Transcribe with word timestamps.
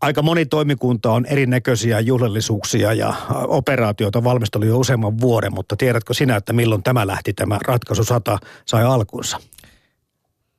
aika 0.00 0.22
moni 0.22 0.46
toimikunta 0.46 1.12
on 1.12 1.26
erinäköisiä 1.26 2.00
juhlallisuuksia 2.00 2.92
ja 2.92 3.14
operaatioita 3.48 4.24
valmistelu 4.24 4.64
jo 4.64 4.78
useamman 4.78 5.20
vuoden, 5.20 5.54
mutta 5.54 5.76
tiedätkö 5.76 6.14
sinä, 6.14 6.36
että 6.36 6.52
milloin 6.52 6.82
tämä 6.82 7.06
lähti, 7.06 7.32
tämä 7.32 7.58
ratkaisu 7.66 8.04
100 8.04 8.38
sai 8.66 8.84
alkunsa? 8.84 9.38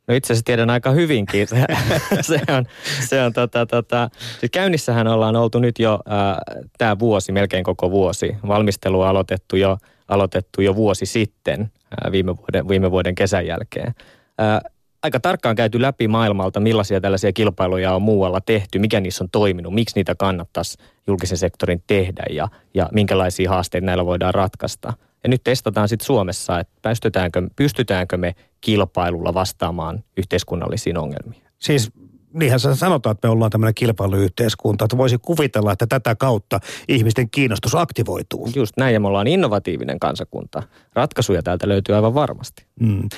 No 0.08 0.16
itse 0.16 0.34
asiassa 0.34 0.46
tiedän 0.46 0.70
aika 0.70 0.92
hyvinkin. 0.92 1.48
Se, 1.48 1.66
se 2.22 2.42
on, 2.58 2.66
se 3.08 3.22
on 3.22 3.34
tota, 3.34 3.66
tota, 3.66 4.10
siis 4.40 4.52
käynnissähän 4.52 5.08
ollaan 5.08 5.36
oltu 5.36 5.60
nyt 5.60 5.80
jo 5.80 5.94
äh, 5.94 6.60
tämä 6.78 7.00
vuosi, 7.00 7.32
melkein 7.32 7.64
koko 7.64 7.92
vuosi. 7.92 8.36
Valmistelu 8.48 9.02
on 9.02 9.08
aloitettu 9.08 9.56
jo, 9.56 9.78
aloitettu 10.08 10.62
jo 10.62 10.76
vuosi 10.76 11.06
sitten, 11.06 11.62
äh, 11.62 12.12
viime, 12.12 12.38
vuoden, 12.38 12.68
viime 12.68 12.92
vuoden 12.92 13.16
kesän 13.16 13.46
jälkeen. 13.46 13.96
Äh, 14.42 14.72
aika 15.04 15.20
tarkkaan 15.20 15.56
käyty 15.56 15.82
läpi 15.82 16.08
maailmalta, 16.08 16.60
millaisia 16.60 17.02
tällaisia 17.02 17.34
kilpailuja 17.34 17.96
on 17.96 18.02
muualla 18.02 18.42
tehty, 18.42 18.80
mikä 18.80 19.00
niissä 19.00 19.24
on 19.24 19.30
toiminut, 19.32 19.74
miksi 19.74 19.96
niitä 19.96 20.16
kannattaisi 20.16 20.78
julkisen 21.08 21.38
sektorin 21.38 21.84
tehdä 21.88 22.24
ja, 22.30 22.48
ja 22.74 22.90
minkälaisia 22.92 23.50
haasteita 23.50 23.86
näillä 23.86 24.06
voidaan 24.06 24.34
ratkaista. 24.34 24.94
Ja 25.24 25.30
nyt 25.30 25.44
testataan 25.44 25.90
sitten 25.90 26.06
Suomessa, 26.06 26.60
että 26.60 26.90
pystytäänkö, 26.90 27.42
pystytäänkö 27.56 28.18
me 28.18 28.36
kilpailulla 28.62 29.34
vastaamaan 29.34 30.04
yhteiskunnallisiin 30.18 30.98
ongelmiin. 30.98 31.44
Siis 31.60 31.92
niinhän 32.34 32.60
sanotaan, 32.60 33.12
että 33.12 33.28
me 33.28 33.32
ollaan 33.32 33.52
tämmöinen 33.52 33.76
kilpailuyhteiskunta, 33.76 34.86
että 34.86 34.98
voisi 34.98 35.18
kuvitella, 35.22 35.72
että 35.72 35.88
tätä 35.88 36.16
kautta 36.16 36.60
ihmisten 36.88 37.30
kiinnostus 37.30 37.76
aktivoituu. 37.76 38.50
Just 38.56 38.74
näin, 38.78 38.94
ja 38.94 39.00
me 39.00 39.08
ollaan 39.08 39.28
innovatiivinen 39.28 40.00
kansakunta. 40.00 40.64
Ratkaisuja 40.94 41.44
täältä 41.44 41.68
löytyy 41.68 41.96
aivan 41.96 42.14
varmasti. 42.14 42.66
Mm. 42.80 43.10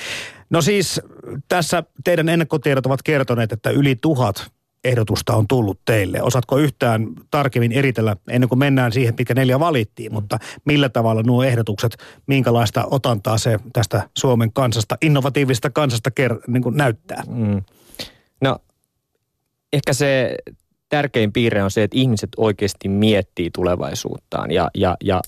No 0.49 0.61
siis 0.61 1.01
tässä 1.47 1.83
teidän 2.03 2.29
ennakkotiedot 2.29 2.85
ovat 2.85 3.03
kertoneet, 3.03 3.51
että 3.51 3.69
yli 3.69 3.95
tuhat 3.95 4.51
ehdotusta 4.83 5.35
on 5.35 5.47
tullut 5.47 5.79
teille. 5.85 6.21
Osaatko 6.21 6.57
yhtään 6.57 7.07
tarkemmin 7.31 7.71
eritellä, 7.71 8.15
ennen 8.29 8.49
kuin 8.49 8.59
mennään 8.59 8.91
siihen, 8.91 9.13
mitkä 9.17 9.33
neljä 9.33 9.59
valittiin, 9.59 10.13
mutta 10.13 10.37
millä 10.65 10.89
tavalla 10.89 11.23
nuo 11.23 11.43
ehdotukset, 11.43 11.97
minkälaista 12.27 12.87
otantaa 12.91 13.37
se 13.37 13.59
tästä 13.73 14.09
Suomen 14.17 14.53
kansasta, 14.53 14.97
innovatiivista 15.01 15.69
kansasta 15.69 16.09
ker- 16.19 16.41
niin 16.47 16.63
näyttää? 16.71 17.23
Mm. 17.27 17.61
Ehkä 19.73 19.93
se 19.93 20.35
tärkein 20.89 21.33
piirre 21.33 21.63
on 21.63 21.71
se, 21.71 21.83
että 21.83 21.97
ihmiset 21.97 22.29
oikeasti 22.37 22.89
miettii 22.89 23.49
tulevaisuuttaan 23.51 24.51
ja, 24.51 24.69
ja, 24.75 24.97
ja 25.03 25.21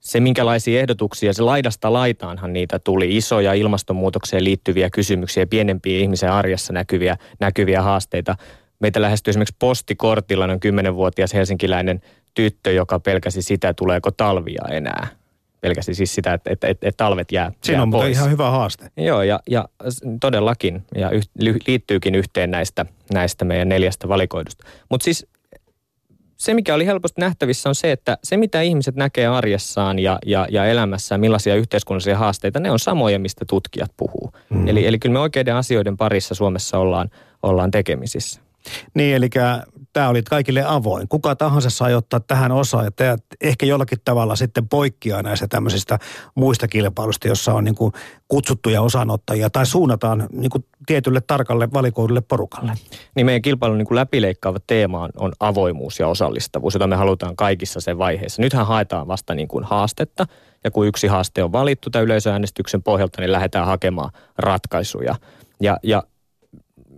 se, 0.00 0.20
minkälaisia 0.20 0.80
ehdotuksia, 0.80 1.32
se 1.32 1.42
laidasta 1.42 1.92
laitaanhan 1.92 2.52
niitä 2.52 2.78
tuli, 2.78 3.16
isoja 3.16 3.54
ilmastonmuutokseen 3.54 4.44
liittyviä 4.44 4.90
kysymyksiä, 4.90 5.46
pienempiä 5.46 5.98
ihmisen 5.98 6.32
arjessa 6.32 6.72
näkyviä, 6.72 7.16
näkyviä 7.40 7.82
haasteita. 7.82 8.36
Meitä 8.80 9.02
lähestyi 9.02 9.30
esimerkiksi 9.30 9.56
postikortilla 9.58 10.46
noin 10.46 10.60
10-vuotias 10.88 11.34
helsinkiläinen 11.34 12.00
tyttö, 12.34 12.72
joka 12.72 13.00
pelkäsi 13.00 13.42
sitä, 13.42 13.74
tuleeko 13.74 14.10
talvia 14.10 14.62
enää. 14.70 15.19
Pelkäsi 15.60 15.94
siis 15.94 16.14
sitä, 16.14 16.34
että, 16.34 16.50
että, 16.50 16.68
että, 16.68 16.88
että 16.88 17.04
talvet 17.04 17.32
jää, 17.32 17.52
Siinä 17.64 17.76
jää 17.76 17.82
on 17.82 17.90
pois. 17.90 18.16
ihan 18.16 18.30
hyvä 18.30 18.50
haaste. 18.50 18.90
Joo, 18.96 19.22
ja, 19.22 19.40
ja 19.50 19.68
todellakin, 20.20 20.82
ja 20.94 21.10
yh, 21.10 21.22
liittyykin 21.66 22.14
yhteen 22.14 22.50
näistä, 22.50 22.86
näistä 23.12 23.44
meidän 23.44 23.68
neljästä 23.68 24.08
valikoidusta. 24.08 24.64
Mutta 24.90 25.04
siis 25.04 25.26
se, 26.36 26.54
mikä 26.54 26.74
oli 26.74 26.86
helposti 26.86 27.20
nähtävissä, 27.20 27.68
on 27.68 27.74
se, 27.74 27.92
että 27.92 28.18
se, 28.24 28.36
mitä 28.36 28.60
ihmiset 28.60 28.96
näkee 28.96 29.26
arjessaan 29.26 29.98
ja, 29.98 30.18
ja, 30.26 30.46
ja 30.50 30.64
elämässään, 30.66 31.20
millaisia 31.20 31.54
yhteiskunnallisia 31.54 32.18
haasteita, 32.18 32.60
ne 32.60 32.70
on 32.70 32.78
samoja, 32.78 33.18
mistä 33.18 33.44
tutkijat 33.48 33.90
puhuu. 33.96 34.32
Mm. 34.50 34.68
Eli, 34.68 34.86
eli 34.86 34.98
kyllä 34.98 35.12
me 35.12 35.18
oikeiden 35.18 35.54
asioiden 35.54 35.96
parissa 35.96 36.34
Suomessa 36.34 36.78
ollaan, 36.78 37.10
ollaan 37.42 37.70
tekemisissä. 37.70 38.40
Niin, 38.94 39.16
eli 39.16 39.28
tämä 39.92 40.08
oli 40.08 40.22
kaikille 40.22 40.64
avoin. 40.66 41.08
Kuka 41.08 41.36
tahansa 41.36 41.70
sai 41.70 41.94
ottaa 41.94 42.20
tähän 42.20 42.52
osaa 42.52 42.84
ja 42.84 42.90
te 42.90 43.16
ehkä 43.40 43.66
jollakin 43.66 43.98
tavalla 44.04 44.36
sitten 44.36 44.68
poikkeaa 44.68 45.22
näistä 45.22 45.48
tämmöisistä 45.48 45.98
muista 46.34 46.68
kilpailusta, 46.68 47.28
jossa 47.28 47.54
on 47.54 47.64
niin 47.64 47.74
kuin 47.74 47.92
kutsuttuja 48.28 48.82
osanottajia 48.82 49.50
tai 49.50 49.66
suunnataan 49.66 50.28
niin 50.32 50.50
kuin 50.50 50.64
tietylle 50.86 51.20
tarkalle 51.20 51.68
valikoidulle 51.72 52.20
porukalle. 52.20 52.72
Niin 53.14 53.26
meidän 53.26 53.42
kilpailun 53.42 53.78
niin 53.78 53.86
kuin 53.86 53.96
läpileikkaava 53.96 54.58
teema 54.66 55.02
on, 55.02 55.10
on 55.16 55.32
avoimuus 55.40 55.98
ja 55.98 56.08
osallistavuus, 56.08 56.74
jota 56.74 56.86
me 56.86 56.96
halutaan 56.96 57.36
kaikissa 57.36 57.80
sen 57.80 57.98
vaiheessa. 57.98 58.42
Nythän 58.42 58.66
haetaan 58.66 59.08
vasta 59.08 59.34
niin 59.34 59.48
kuin 59.48 59.64
haastetta 59.64 60.26
ja 60.64 60.70
kun 60.70 60.86
yksi 60.86 61.06
haaste 61.06 61.42
on 61.42 61.52
valittu 61.52 61.90
tämän 61.90 62.04
yleisöäänestyksen 62.04 62.82
pohjalta, 62.82 63.20
niin 63.20 63.32
lähdetään 63.32 63.66
hakemaan 63.66 64.10
ratkaisuja. 64.38 65.14
Ja, 65.60 65.78
ja 65.82 66.02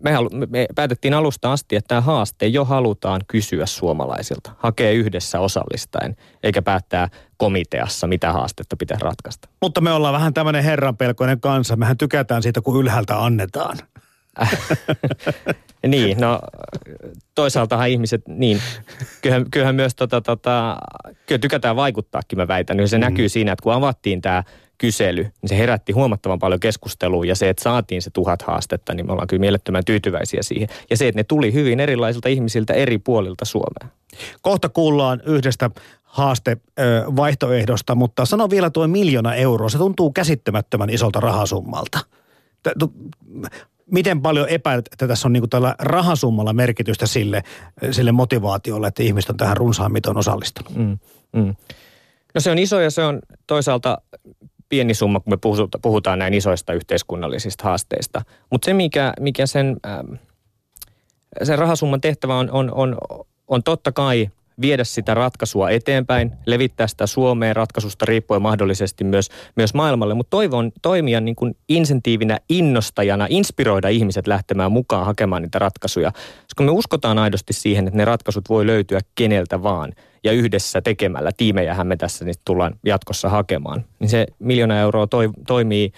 me, 0.03 0.13
halu, 0.13 0.29
me 0.49 0.67
päätettiin 0.75 1.15
alusta 1.15 1.53
asti, 1.53 1.77
että 1.77 1.89
tämä 1.89 2.01
haaste 2.01 2.47
jo 2.47 2.65
halutaan 2.65 3.21
kysyä 3.27 3.67
suomalaisilta. 3.67 4.53
Hakee 4.59 4.95
yhdessä 4.95 5.41
osallistaen, 5.41 6.17
eikä 6.43 6.63
päättää 6.63 7.09
komiteassa, 7.37 8.07
mitä 8.07 8.33
haastetta 8.33 8.77
pitää 8.77 8.99
ratkaista. 9.01 9.49
Mutta 9.63 9.81
me 9.81 9.93
ollaan 9.93 10.15
vähän 10.15 10.35
tämmöinen 10.35 10.65
herranpelkoinen 10.65 11.41
kansa. 11.41 11.77
Mehän 11.77 11.99
tykätään 11.99 12.43
siitä, 12.43 12.61
kun 12.61 12.81
ylhäältä 12.81 13.25
annetaan. 13.25 13.79
niin, 15.87 16.21
no 16.21 16.41
toisaaltahan 17.35 17.89
ihmiset, 17.89 18.23
niin, 18.29 18.61
kyllähän, 19.23 19.51
kyllähän 19.51 19.75
myös 19.75 19.95
tota, 19.95 20.21
tota, 20.21 20.77
kyllä 21.27 21.39
tykätään 21.39 21.77
vaikuttaakin, 21.77 22.39
mä 22.39 22.49
väitän. 22.49 22.89
Se 22.89 22.97
mm. 22.97 23.01
näkyy 23.01 23.29
siinä, 23.29 23.53
että 23.53 23.63
kun 23.63 23.73
avattiin 23.73 24.21
tämä 24.21 24.45
kysely, 24.83 25.23
niin 25.23 25.49
se 25.49 25.59
herätti 25.59 25.93
huomattavan 25.93 26.39
paljon 26.39 26.61
keskustelua 26.61 27.25
ja 27.25 27.35
se, 27.35 27.49
että 27.49 27.63
saatiin 27.63 28.03
se 28.03 28.11
tuhat 28.11 28.43
haastetta, 28.43 28.95
niin 28.95 29.07
me 29.07 29.13
ollaan 29.13 29.29
kyllä 29.29 29.41
mielettömän 29.41 29.85
tyytyväisiä 29.85 30.43
siihen. 30.43 30.69
Ja 30.91 30.97
se, 30.97 31.09
että 31.09 31.19
ne 31.19 31.25
tuli 31.25 31.53
hyvin 31.53 31.81
erilaisilta 31.81 32.29
ihmisiltä 32.29 32.73
eri 32.73 32.99
puolilta 32.99 33.45
Suomea. 33.45 33.97
Kohta 34.41 34.69
kuullaan 34.69 35.23
yhdestä 35.27 35.71
haaste 36.03 36.57
vaihtoehdosta, 37.17 37.95
mutta 37.95 38.25
sano 38.25 38.51
vielä 38.51 38.71
tuo 38.71 38.89
miljoona 38.89 39.35
euroa. 39.35 39.69
Se 39.69 39.79
tuntuu 39.79 40.13
käsittämättömän 40.13 40.91
isolta 40.91 41.21
rahasummalta. 41.21 41.99
Miten 43.91 44.23
paljon 44.23 44.49
epäilet, 44.49 44.89
että 44.93 45.09
tässä 45.09 45.29
on 45.29 45.33
niin 45.33 45.51
tällä 45.51 45.75
rahasummalla 45.79 46.53
merkitystä 46.53 47.07
sille, 47.07 47.43
sille 47.91 48.13
motivaatiolle, 48.13 48.87
että 48.87 49.03
ihmiset 49.03 49.31
on 49.31 49.37
tähän 49.37 49.57
runsaan 49.57 49.93
miton 49.93 50.17
osallistunut? 50.17 50.77
Mm, 50.77 50.99
mm. 51.33 51.55
No 52.35 52.41
se 52.41 52.51
on 52.51 52.59
iso 52.59 52.81
ja 52.81 52.91
se 52.91 53.05
on 53.05 53.19
toisaalta 53.47 53.99
pieni 54.73 54.95
summa, 54.95 55.21
kun 55.21 55.33
me 55.33 55.39
puhutaan 55.83 56.19
näin 56.19 56.35
isoista 56.35 56.73
yhteiskunnallisista 56.73 57.65
haasteista. 57.65 58.23
Mutta 58.51 58.67
se, 58.67 58.75
mikä, 58.75 59.13
mikä 59.21 59.47
sen, 59.47 59.77
ähm, 59.87 60.15
sen 61.43 61.59
rahasumman 61.59 62.01
tehtävä 62.01 62.39
on, 62.39 62.51
on, 62.51 62.75
on, 62.75 62.99
on 63.49 63.63
totta 63.63 63.93
kai 63.93 64.29
viedä 64.61 64.85
sitä 64.85 65.15
ratkaisua 65.15 65.71
eteenpäin, 65.71 66.33
levittää 66.47 66.87
sitä 66.87 67.07
Suomeen 67.07 67.57
ratkaisusta 67.57 68.05
riippuen 68.05 68.43
mahdollisesti 68.43 69.05
myös, 69.05 69.29
myös 69.57 69.75
maailmalle, 69.75 70.15
mutta 70.15 70.31
toivon 70.31 70.73
toimia 70.83 71.21
niin 71.21 71.37
kuin 71.37 71.57
insentiivinä, 71.69 72.39
innostajana, 72.49 73.27
inspiroida 73.31 73.89
ihmiset 73.89 74.27
lähtemään 74.27 74.73
mukaan 74.73 75.07
hakemaan 75.07 75.43
niitä 75.43 75.59
ratkaisuja. 75.59 76.13
Koska 76.43 76.63
me 76.63 76.71
uskotaan 76.71 77.19
aidosti 77.19 77.53
siihen, 77.53 77.87
että 77.87 77.97
ne 77.97 78.05
ratkaisut 78.05 78.49
voi 78.49 78.67
löytyä 78.67 79.01
keneltä 79.15 79.63
vaan– 79.63 79.93
ja 80.25 80.33
yhdessä 80.33 80.81
tekemällä, 80.81 81.31
tiimejähän 81.37 81.87
me 81.87 81.97
tässä 81.97 82.25
nyt 82.25 82.39
tullaan 82.45 82.75
jatkossa 82.87 83.29
hakemaan, 83.29 83.85
niin 83.99 84.09
se 84.09 84.27
miljoona 84.39 84.79
euroa 84.79 85.07
toi, 85.07 85.31
toimii 85.47 85.93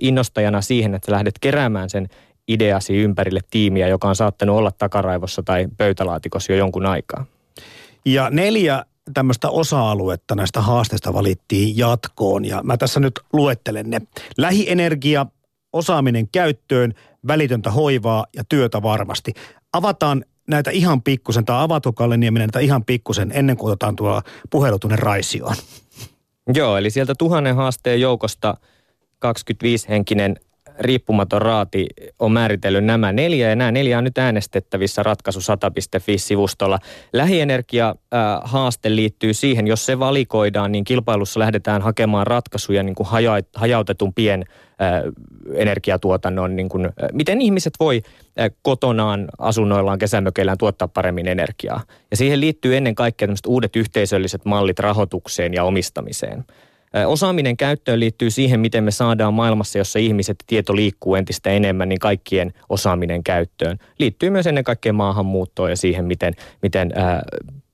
innostajana 0.00 0.60
siihen, 0.60 0.94
että 0.94 1.12
lähdet 1.12 1.34
keräämään 1.40 1.90
sen 1.90 2.08
ideasi 2.48 2.96
ympärille 2.96 3.40
tiimiä, 3.50 3.88
joka 3.88 4.08
on 4.08 4.16
saattanut 4.16 4.56
olla 4.56 4.70
takaraivossa 4.70 5.42
tai 5.42 5.68
pöytälaatikossa 5.76 6.52
jo 6.52 6.58
jonkun 6.58 6.86
aikaa. 6.86 7.26
Ja 8.04 8.30
neljä 8.30 8.84
tämmöistä 9.14 9.50
osa-aluetta 9.50 10.34
näistä 10.34 10.60
haasteista 10.60 11.14
valittiin 11.14 11.78
jatkoon 11.78 12.44
ja 12.44 12.62
mä 12.62 12.76
tässä 12.76 13.00
nyt 13.00 13.20
luettelen 13.32 13.90
ne. 13.90 14.00
Lähienergia, 14.36 15.26
osaaminen 15.72 16.28
käyttöön, 16.28 16.94
välitöntä 17.26 17.70
hoivaa 17.70 18.26
ja 18.36 18.44
työtä 18.44 18.82
varmasti. 18.82 19.34
Avataan 19.72 20.24
näitä 20.48 20.70
ihan 20.70 21.02
pikkusen, 21.02 21.44
tai 21.44 21.62
avatko 21.62 21.92
Kalle 21.92 22.16
Nieminen 22.16 22.46
näitä 22.46 22.58
ihan 22.58 22.84
pikkusen 22.84 23.30
ennen 23.34 23.56
kuin 23.56 23.72
otetaan 23.72 23.96
tuo 23.96 24.22
puhelu 24.50 24.78
tuonne 24.78 24.96
Raisioon? 24.96 25.56
Joo, 26.54 26.76
eli 26.76 26.90
sieltä 26.90 27.14
tuhannen 27.18 27.56
haasteen 27.56 28.00
joukosta 28.00 28.56
25-henkinen 29.26 30.36
riippumaton 30.80 31.42
raati 31.42 31.86
on 32.18 32.32
määritellyt 32.32 32.84
nämä 32.84 33.12
neljä 33.12 33.48
ja 33.48 33.56
nämä 33.56 33.72
neljä 33.72 33.98
on 33.98 34.04
nyt 34.04 34.18
äänestettävissä 34.18 35.02
ratkaisu 35.02 35.40
100.fi-sivustolla. 35.40 36.78
Lähienergia-haaste 37.12 38.96
liittyy 38.96 39.34
siihen, 39.34 39.66
jos 39.66 39.86
se 39.86 39.98
valikoidaan, 39.98 40.72
niin 40.72 40.84
kilpailussa 40.84 41.40
lähdetään 41.40 41.82
hakemaan 41.82 42.26
ratkaisuja 42.26 42.82
niin 42.82 42.94
kuin 42.94 43.08
hajautetun 43.54 44.14
pien 44.14 44.44
energiatuotannon, 45.54 46.56
niin 46.56 46.68
kuin, 46.68 46.88
miten 47.12 47.40
ihmiset 47.40 47.72
voi 47.80 48.02
kotonaan, 48.62 49.28
asunnoillaan, 49.38 49.98
kesämökeillään 49.98 50.58
tuottaa 50.58 50.88
paremmin 50.88 51.28
energiaa. 51.28 51.80
Ja 52.10 52.16
siihen 52.16 52.40
liittyy 52.40 52.76
ennen 52.76 52.94
kaikkea 52.94 53.28
uudet 53.46 53.76
yhteisölliset 53.76 54.44
mallit 54.44 54.78
rahoitukseen 54.78 55.54
ja 55.54 55.64
omistamiseen. 55.64 56.44
Osaaminen 57.06 57.56
käyttöön 57.56 58.00
liittyy 58.00 58.30
siihen, 58.30 58.60
miten 58.60 58.84
me 58.84 58.90
saadaan 58.90 59.34
maailmassa, 59.34 59.78
jossa 59.78 59.98
ihmiset 59.98 60.36
tieto 60.46 60.76
liikkuu 60.76 61.14
entistä 61.14 61.50
enemmän, 61.50 61.88
niin 61.88 61.98
kaikkien 61.98 62.52
osaaminen 62.68 63.24
käyttöön. 63.24 63.78
Liittyy 63.98 64.30
myös 64.30 64.46
ennen 64.46 64.64
kaikkea 64.64 64.92
maahanmuuttoon 64.92 65.70
ja 65.70 65.76
siihen, 65.76 66.04
miten, 66.04 66.34
miten 66.62 66.92
ää, 66.94 67.22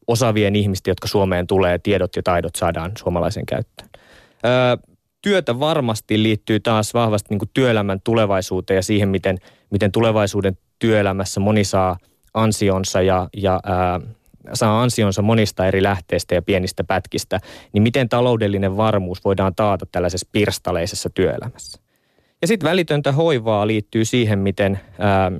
osaavien 0.07 0.57
ihmisten, 0.57 0.91
jotka 0.91 1.09
Suomeen 1.09 1.47
tulee, 1.47 1.79
tiedot 1.79 2.17
ja 2.17 2.23
taidot 2.23 2.57
saadaan 2.57 2.93
suomalaisen 2.99 3.47
käyttöön. 3.47 3.91
Ää, 4.43 4.79
työtä 5.23 5.61
varmasti 5.61 6.23
liittyy 6.23 6.61
taas 6.61 6.95
vahvasti 6.95 7.27
niin 7.31 7.39
kuin 7.39 7.51
työelämän 7.55 8.01
tulevaisuuteen 8.05 8.77
ja 8.77 8.83
siihen, 8.83 9.09
miten, 9.09 9.39
miten 9.71 9.93
tulevaisuuden 9.93 10.59
työelämässä 10.79 11.41
moni 11.41 11.65
saa 11.65 11.97
ansionsa 12.35 13.03
ja, 13.03 13.29
ja 13.37 13.61
ää, 13.65 14.01
saa 14.53 14.83
ansionsa 14.83 15.23
monista 15.23 15.67
eri 15.67 15.83
lähteistä 15.83 16.35
ja 16.35 16.43
pienistä 16.43 16.85
pätkistä, 16.85 17.41
niin 17.73 17.83
miten 17.83 18.09
taloudellinen 18.09 18.77
varmuus 18.77 19.25
voidaan 19.25 19.55
taata 19.55 19.87
tällaisessa 19.93 20.29
pirstaleisessa 20.33 21.11
työelämässä. 21.11 21.81
Ja 22.43 22.49
sitten 22.49 22.71
välitöntä 22.71 23.13
hoivaa 23.13 23.67
liittyy 23.67 24.05
siihen, 24.05 24.39
miten 24.39 24.81
ää, 24.99 25.33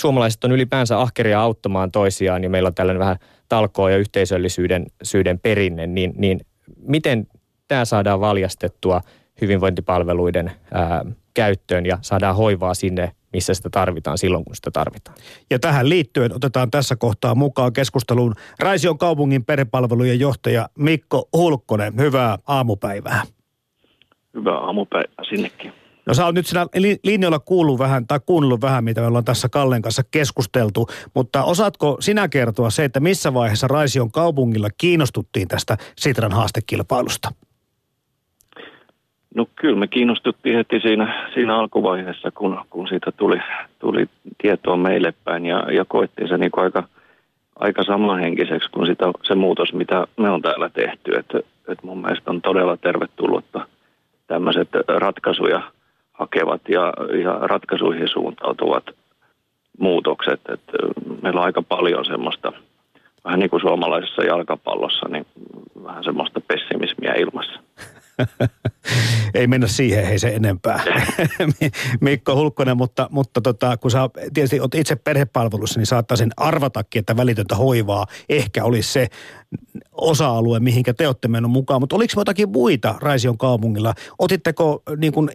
suomalaiset 0.00 0.44
on 0.44 0.52
ylipäänsä 0.52 1.00
ahkeria 1.00 1.40
auttamaan 1.40 1.92
toisiaan, 1.92 2.42
ja 2.42 2.50
meillä 2.50 2.66
on 2.66 2.74
tällainen 2.74 3.00
vähän 3.00 3.16
talkoa 3.48 3.90
ja 3.90 3.96
yhteisöllisyyden 3.96 4.86
syyden 5.02 5.38
perinne, 5.38 5.86
niin, 5.86 6.12
niin 6.16 6.40
miten 6.76 7.26
tämä 7.68 7.84
saadaan 7.84 8.20
valjastettua 8.20 9.00
hyvinvointipalveluiden 9.40 10.52
ää, 10.72 11.04
käyttöön 11.34 11.86
ja 11.86 11.98
saadaan 12.02 12.36
hoivaa 12.36 12.74
sinne 12.74 13.12
missä 13.32 13.54
sitä 13.54 13.70
tarvitaan 13.70 14.18
silloin, 14.18 14.44
kun 14.44 14.56
sitä 14.56 14.70
tarvitaan. 14.70 15.16
Ja 15.50 15.58
tähän 15.58 15.88
liittyen 15.88 16.34
otetaan 16.34 16.70
tässä 16.70 16.96
kohtaa 16.96 17.34
mukaan 17.34 17.72
keskusteluun 17.72 18.34
Raision 18.58 18.98
kaupungin 18.98 19.44
perhepalvelujen 19.44 20.20
johtaja 20.20 20.68
Mikko 20.78 21.28
Hulkkonen. 21.36 21.94
Hyvää 21.96 22.38
aamupäivää. 22.46 23.22
Hyvää 24.34 24.58
aamupäivää 24.58 25.24
sinnekin. 25.28 25.72
No 26.06 26.14
sä 26.14 26.26
oot 26.26 26.34
nyt 26.34 26.46
siinä 26.46 26.66
linjoilla 27.04 27.38
kuullut 27.38 27.78
vähän 27.78 28.06
tai 28.06 28.20
kuunnellut 28.26 28.60
vähän, 28.60 28.84
mitä 28.84 29.00
me 29.00 29.06
ollaan 29.06 29.24
tässä 29.24 29.48
Kallen 29.48 29.82
kanssa 29.82 30.02
keskusteltu, 30.10 30.88
mutta 31.14 31.44
osaatko 31.44 31.96
sinä 32.00 32.28
kertoa 32.28 32.70
se, 32.70 32.84
että 32.84 33.00
missä 33.00 33.34
vaiheessa 33.34 33.68
Raision 33.68 34.12
kaupungilla 34.12 34.68
kiinnostuttiin 34.78 35.48
tästä 35.48 35.76
Sitran 35.98 36.32
haastekilpailusta? 36.32 37.28
No 39.34 39.46
kyllä 39.56 39.76
me 39.78 39.86
kiinnostuttiin 39.86 40.56
heti 40.56 40.80
siinä, 40.80 41.30
siinä 41.34 41.56
alkuvaiheessa, 41.56 42.30
kun, 42.30 42.60
kun 42.70 42.88
siitä 42.88 43.12
tuli, 43.12 43.38
tuli 43.78 44.06
tietoa 44.42 44.76
meille 44.76 45.14
päin 45.24 45.46
ja, 45.46 45.72
ja 45.72 45.84
koettiin 45.84 46.28
se 46.28 46.38
niin 46.38 46.50
aika, 46.56 46.82
aika 47.56 47.82
samanhenkiseksi 47.82 48.70
kuin 48.70 48.86
sitä, 48.86 49.04
se 49.22 49.34
muutos, 49.34 49.72
mitä 49.72 50.06
me 50.16 50.30
on 50.30 50.42
täällä 50.42 50.68
tehty. 50.68 51.14
Että 51.14 51.38
et 51.68 51.82
mun 51.82 52.00
mielestä 52.00 52.30
on 52.30 52.42
todella 52.42 52.76
tervetullutta 52.76 53.66
tämmöiset 54.26 54.68
ratkaisuja 54.88 55.62
hakevat 56.12 56.60
ja, 56.68 56.92
ja 57.22 57.32
ratkaisuihin 57.32 58.08
suuntautuvat 58.08 58.84
muutokset. 59.78 60.40
Et 60.48 60.60
meillä 61.22 61.40
on 61.40 61.46
aika 61.46 61.62
paljon 61.62 62.04
semmoista, 62.04 62.52
vähän 63.24 63.40
niin 63.40 63.50
kuin 63.50 63.60
suomalaisessa 63.60 64.22
jalkapallossa, 64.22 65.08
niin 65.08 65.26
vähän 65.84 66.04
semmoista 66.04 66.40
pessimismiä 66.40 67.12
ilmassa. 67.12 67.60
Ei 69.34 69.46
mennä 69.46 69.66
siihen 69.66 70.06
hei 70.06 70.18
se 70.18 70.28
enempää. 70.28 70.84
Mikko 72.00 72.36
Hulkkonen, 72.36 72.76
mutta, 72.76 73.08
mutta 73.10 73.40
tota, 73.40 73.76
kun 73.76 73.90
sä 73.90 73.98
tietysti 74.34 74.60
olet 74.60 74.74
itse 74.74 74.96
perhepalvelussa, 74.96 75.80
niin 75.80 75.86
saattaisin 75.86 76.30
arvatakin, 76.36 77.00
että 77.00 77.16
välitöntä 77.16 77.56
hoivaa 77.56 78.06
ehkä 78.28 78.64
olisi 78.64 78.92
se 78.92 79.08
osa-alue, 79.92 80.60
mihinkä 80.60 80.94
te 80.94 81.06
olette 81.06 81.28
mennyt 81.28 81.50
mukaan. 81.50 81.80
Mutta 81.80 81.96
oliko 81.96 82.12
jotakin 82.16 82.50
muita 82.50 82.94
Raision 83.00 83.38
kaupungilla? 83.38 83.94
Otitteko 84.18 84.82
niin 84.96 85.12
kun, 85.12 85.30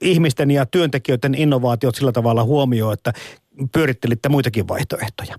ihmisten 0.00 0.50
ja 0.50 0.66
työntekijöiden 0.66 1.34
innovaatiot 1.34 1.94
sillä 1.94 2.12
tavalla 2.12 2.44
huomioon, 2.44 2.92
että 2.92 3.12
pyörittelitte 3.72 4.28
muitakin 4.28 4.68
vaihtoehtoja? 4.68 5.36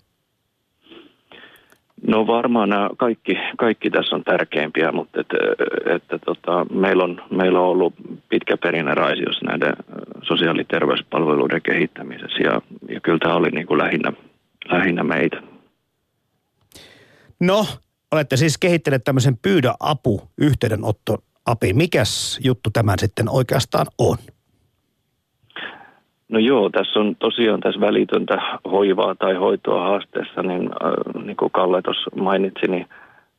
No 2.07 2.27
varmaan 2.27 2.69
nämä 2.69 2.89
kaikki, 2.97 3.37
kaikki 3.57 3.89
tässä 3.89 4.15
on 4.15 4.23
tärkeimpiä, 4.23 4.91
mutta 4.91 5.21
että, 5.21 5.37
että 5.95 6.19
tota, 6.19 6.65
meillä, 6.71 7.03
on, 7.03 7.21
meillä 7.31 7.59
on 7.59 7.67
ollut 7.67 7.93
pitkä 8.29 8.57
perinne 8.57 8.93
Raisiossa 8.93 9.45
näiden 9.45 9.73
sosiaali- 10.21 10.61
ja 10.61 10.65
terveyspalveluiden 10.65 11.61
kehittämisessä 11.61 12.43
ja, 12.43 12.61
ja 12.89 12.99
kyllä 12.99 13.19
tämä 13.19 13.35
oli 13.35 13.49
niin 13.49 13.67
kuin 13.67 13.77
lähinnä, 13.77 14.13
lähinnä 14.71 15.03
meitä. 15.03 15.41
No, 17.39 17.65
olette 18.11 18.37
siis 18.37 18.57
kehittäneet 18.57 19.03
tämmöisen 19.03 19.37
pyydä 19.41 19.73
apu 19.79 20.21
yhteydenotto 20.37 21.17
api. 21.45 21.73
Mikäs 21.73 22.39
juttu 22.43 22.69
tämän 22.69 22.99
sitten 22.99 23.29
oikeastaan 23.29 23.85
on? 23.97 24.17
No 26.29 26.39
joo, 26.39 26.69
tässä 26.69 26.99
on 26.99 27.15
tosiaan 27.15 27.59
tässä 27.59 27.81
välitöntä 27.81 28.41
hoivaa 28.71 29.15
tai 29.15 29.35
hoitoa 29.35 29.87
haasteessa, 29.87 30.43
niin, 30.43 30.69
äh, 30.83 31.23
niin 31.23 31.37
kuin 31.37 31.51
Kalle 31.51 31.81
tuossa 31.81 32.11
mainitsi, 32.15 32.67
niin 32.67 32.87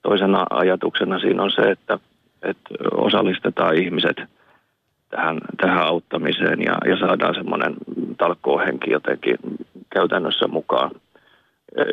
toisena 0.03 0.47
ajatuksena 0.51 1.19
siinä 1.19 1.43
on 1.43 1.51
se, 1.51 1.63
että, 1.63 1.99
että 2.43 2.75
osallistetaan 2.93 3.75
ihmiset 3.75 4.17
tähän, 5.11 5.39
tähän 5.61 5.87
auttamiseen 5.87 6.63
ja, 6.63 6.79
ja 6.89 6.99
saadaan 6.99 7.35
semmoinen 7.35 7.75
talkkoohenki 8.19 8.91
jotenkin 8.91 9.37
käytännössä 9.91 10.49
mukaan. 10.49 10.91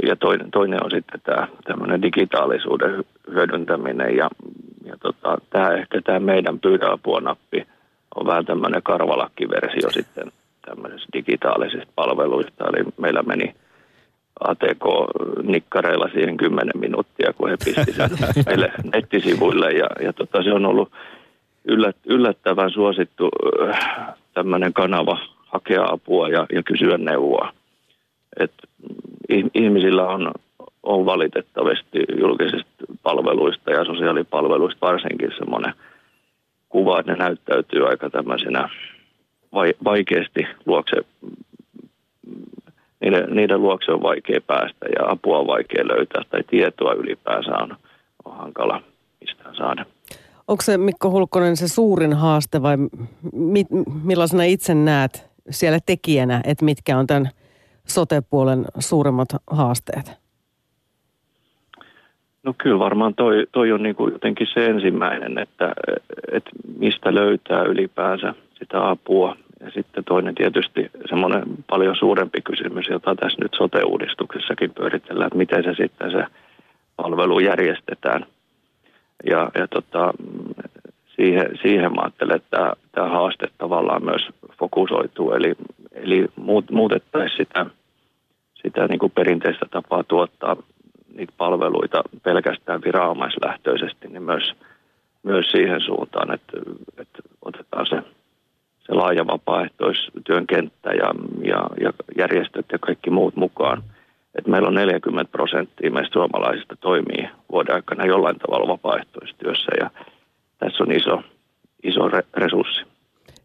Ja 0.08 0.16
toinen, 0.16 0.52
toinen 0.52 0.84
on 0.84 0.92
sitten 0.92 1.22
tämä 1.24 1.48
tämmöinen 1.64 2.02
digitaalisuuden 2.02 3.04
hyödyntäminen 3.32 4.18
ja, 4.18 4.30
ja 4.86 4.96
tota, 5.00 5.38
tämä 5.50 5.70
ehkä 5.70 6.02
tämä 6.02 6.20
meidän 6.20 6.60
pyydäapua-nappi 6.60 7.68
on 8.16 8.26
vähän 8.26 8.46
tämmöinen 8.46 8.84
karvalakkiversio 8.84 9.90
sitten– 9.90 10.32
tämmöisistä 10.66 11.08
digitaalisista 11.14 11.92
palveluista. 11.96 12.66
Eli 12.68 12.86
meillä 12.98 13.24
meni 13.24 13.56
ATK-nikkareilla 14.40 16.10
siihen 16.14 16.38
10 16.38 16.72
minuuttia, 16.80 17.34
kun 17.34 17.50
he 17.50 17.58
pisti 17.66 17.94
sen 17.94 18.10
meille 18.48 18.72
nettisivuille. 18.94 19.72
Ja, 19.72 19.88
ja 20.02 20.14
tota, 20.14 20.44
se 20.44 20.54
on 20.54 20.66
ollut 20.66 20.92
yllät, 21.66 21.98
yllättävän 22.06 22.72
suosittu 22.72 23.30
äh, 23.70 23.80
tämmöinen 24.34 24.74
kanava 24.74 25.18
hakea 25.46 25.86
apua 25.92 26.30
ja, 26.30 26.46
ja 26.54 26.64
kysyä 26.64 26.98
neuvoa. 26.98 27.54
Et 28.40 28.54
ihmisillä 29.54 30.08
on, 30.08 30.32
on 30.84 31.06
valitettavasti 31.06 32.00
julkisista 32.20 32.86
palveluista 33.04 33.72
ja 33.72 33.86
sosiaalipalveluista 33.86 34.88
varsinkin 34.88 35.32
semmoinen 35.38 35.74
kuva, 36.70 37.00
että 37.00 37.12
ne 37.12 37.18
näyttäytyy 37.18 37.88
aika 37.88 38.10
tämmöisenä 38.10 38.70
vaikeasti 39.84 40.48
luokse, 40.66 40.96
niiden, 43.02 43.36
niiden 43.36 43.62
luokse 43.62 43.92
on 43.92 44.02
vaikea 44.02 44.40
päästä 44.48 44.86
ja 45.00 45.12
apua 45.12 45.40
on 45.40 45.48
vaikea 45.48 45.88
löytää 45.88 46.24
tai 46.30 46.44
tietoa 46.44 46.94
ylipäänsä 46.94 47.52
on, 47.52 47.76
on 48.26 48.38
hankala 48.38 48.82
mistään 49.22 49.56
saada. 49.56 49.86
Onko 50.48 50.62
se 50.62 50.78
Mikko 50.78 51.10
Hulkkonen 51.10 51.58
se 51.58 51.68
suurin 51.68 52.14
haaste 52.14 52.62
vai 52.62 52.78
mi, 53.34 53.66
millaisena 54.04 54.44
itse 54.44 54.76
näet 54.76 55.30
siellä 55.50 55.80
tekijänä, 55.86 56.42
että 56.44 56.66
mitkä 56.66 56.98
on 56.98 57.08
tämän 57.08 57.30
sote-puolen 57.88 58.66
suurimmat 58.80 59.28
haasteet? 59.48 60.12
No 62.44 62.54
kyllä 62.58 62.80
varmaan 62.80 63.16
toi, 63.16 63.48
toi 63.52 63.72
on 63.72 63.84
niin 63.84 63.96
kuin 63.96 64.14
jotenkin 64.14 64.48
se 64.54 64.66
ensimmäinen, 64.66 65.38
että, 65.38 65.74
että 66.32 66.50
mistä 66.78 67.16
löytää 67.16 67.64
ylipäänsä 67.64 68.34
sitä 68.60 68.90
apua. 68.90 69.36
Ja 69.60 69.72
sitten 69.72 70.04
toinen 70.04 70.36
tietysti 70.36 70.92
semmoinen 71.10 71.44
paljon 71.70 71.96
suurempi 71.96 72.42
kysymys, 72.42 72.88
jota 72.88 73.16
tässä 73.16 73.42
nyt 73.42 73.54
sote-uudistuksessakin 73.58 74.74
pyöritellään, 74.74 75.28
että 75.28 75.38
miten 75.38 75.64
se 75.64 75.74
sitten 75.74 76.12
se 76.12 76.26
palvelu 76.96 77.40
järjestetään. 77.40 78.26
Ja, 79.30 79.52
ja 79.56 79.68
tota, 79.68 80.14
siihen, 81.16 81.50
siihen 81.62 81.96
mä 81.96 82.02
ajattelen, 82.02 82.36
että 82.36 82.74
tämä, 82.92 83.10
haaste 83.10 83.48
tavallaan 83.58 84.06
myös 84.06 84.28
fokusoituu, 84.60 85.32
eli, 85.32 85.56
eli 85.92 86.28
muut, 86.36 86.72
muutettaisiin 86.72 87.38
sitä, 87.38 87.66
sitä 88.54 88.88
niin 88.88 89.00
kuin 89.00 89.12
perinteistä 89.12 89.66
tapaa 89.72 90.04
tuottaa 90.04 90.56
niitä 91.16 91.34
palveluita 91.38 92.04
pelkästään 92.24 92.82
viranomaislähtöisesti, 92.86 94.08
niin 94.08 94.24
myös, 94.24 94.54
myös 95.24 95.46
siihen 95.52 95.82
suuntaan, 95.82 96.34
että, 96.34 96.58
että 96.98 97.20
otetaan 97.42 97.86
se 97.86 98.02
se 98.86 98.94
laaja 98.94 99.28
vapaaehtoistyön 99.28 100.48
kenttä 100.48 100.90
ja, 100.90 101.14
ja, 101.44 101.70
ja 101.82 101.94
järjestöt 102.18 102.66
ja 102.72 102.80
kaikki 102.80 103.10
muut 103.10 103.36
mukaan. 103.36 103.84
Et 104.36 104.48
meillä 104.48 104.68
on 104.68 104.74
40 104.74 105.32
prosenttia 105.32 105.92
meistä 105.92 106.14
suomalaisista 106.14 106.76
toimii 106.76 107.30
vuoden 107.52 107.76
aikana 107.76 108.06
jollain 108.06 108.40
tavalla 108.40 108.68
vapaaehtoistyössä 108.68 109.72
ja 109.80 109.90
tässä 110.60 110.84
on 110.84 110.92
iso, 110.92 111.24
iso 111.84 112.08
re- 112.08 112.28
resurssi. 112.34 112.82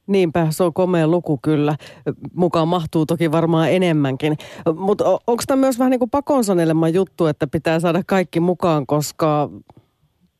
Niinpä, 0.06 0.46
se 0.50 0.64
on 0.64 0.72
komea 0.72 1.08
luku 1.08 1.38
kyllä. 1.42 1.76
Mukaan 2.34 2.68
mahtuu 2.68 3.06
toki 3.06 3.32
varmaan 3.32 3.70
enemmänkin. 3.70 4.36
Mutta 4.74 5.04
onko 5.04 5.42
tämä 5.46 5.60
myös 5.60 5.78
vähän 5.78 5.90
niin 5.90 5.98
kuin 5.98 6.10
pakon 6.10 6.44
juttu, 6.92 7.26
että 7.26 7.46
pitää 7.46 7.80
saada 7.80 8.02
kaikki 8.06 8.40
mukaan, 8.40 8.86
koska 8.86 9.50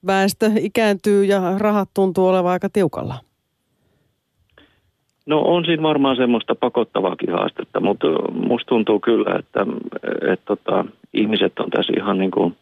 väestö 0.06 0.50
ikääntyy 0.56 1.24
ja 1.24 1.58
rahat 1.58 1.88
tuntuu 1.94 2.26
olevan 2.26 2.52
aika 2.52 2.68
tiukalla? 2.68 3.29
No 5.26 5.40
on 5.40 5.64
siinä 5.64 5.82
varmaan 5.82 6.16
semmoista 6.16 6.54
pakottavaakin 6.54 7.32
haastetta, 7.32 7.80
mutta 7.80 8.06
musta 8.32 8.68
tuntuu 8.68 9.00
kyllä, 9.00 9.38
että, 9.38 9.66
että, 10.32 10.44
tota, 10.44 10.84
ihmiset 11.12 11.58
on 11.58 11.70
tässä 11.70 11.92
ihan 11.96 12.18
niin 12.18 12.30
kuin 12.30 12.56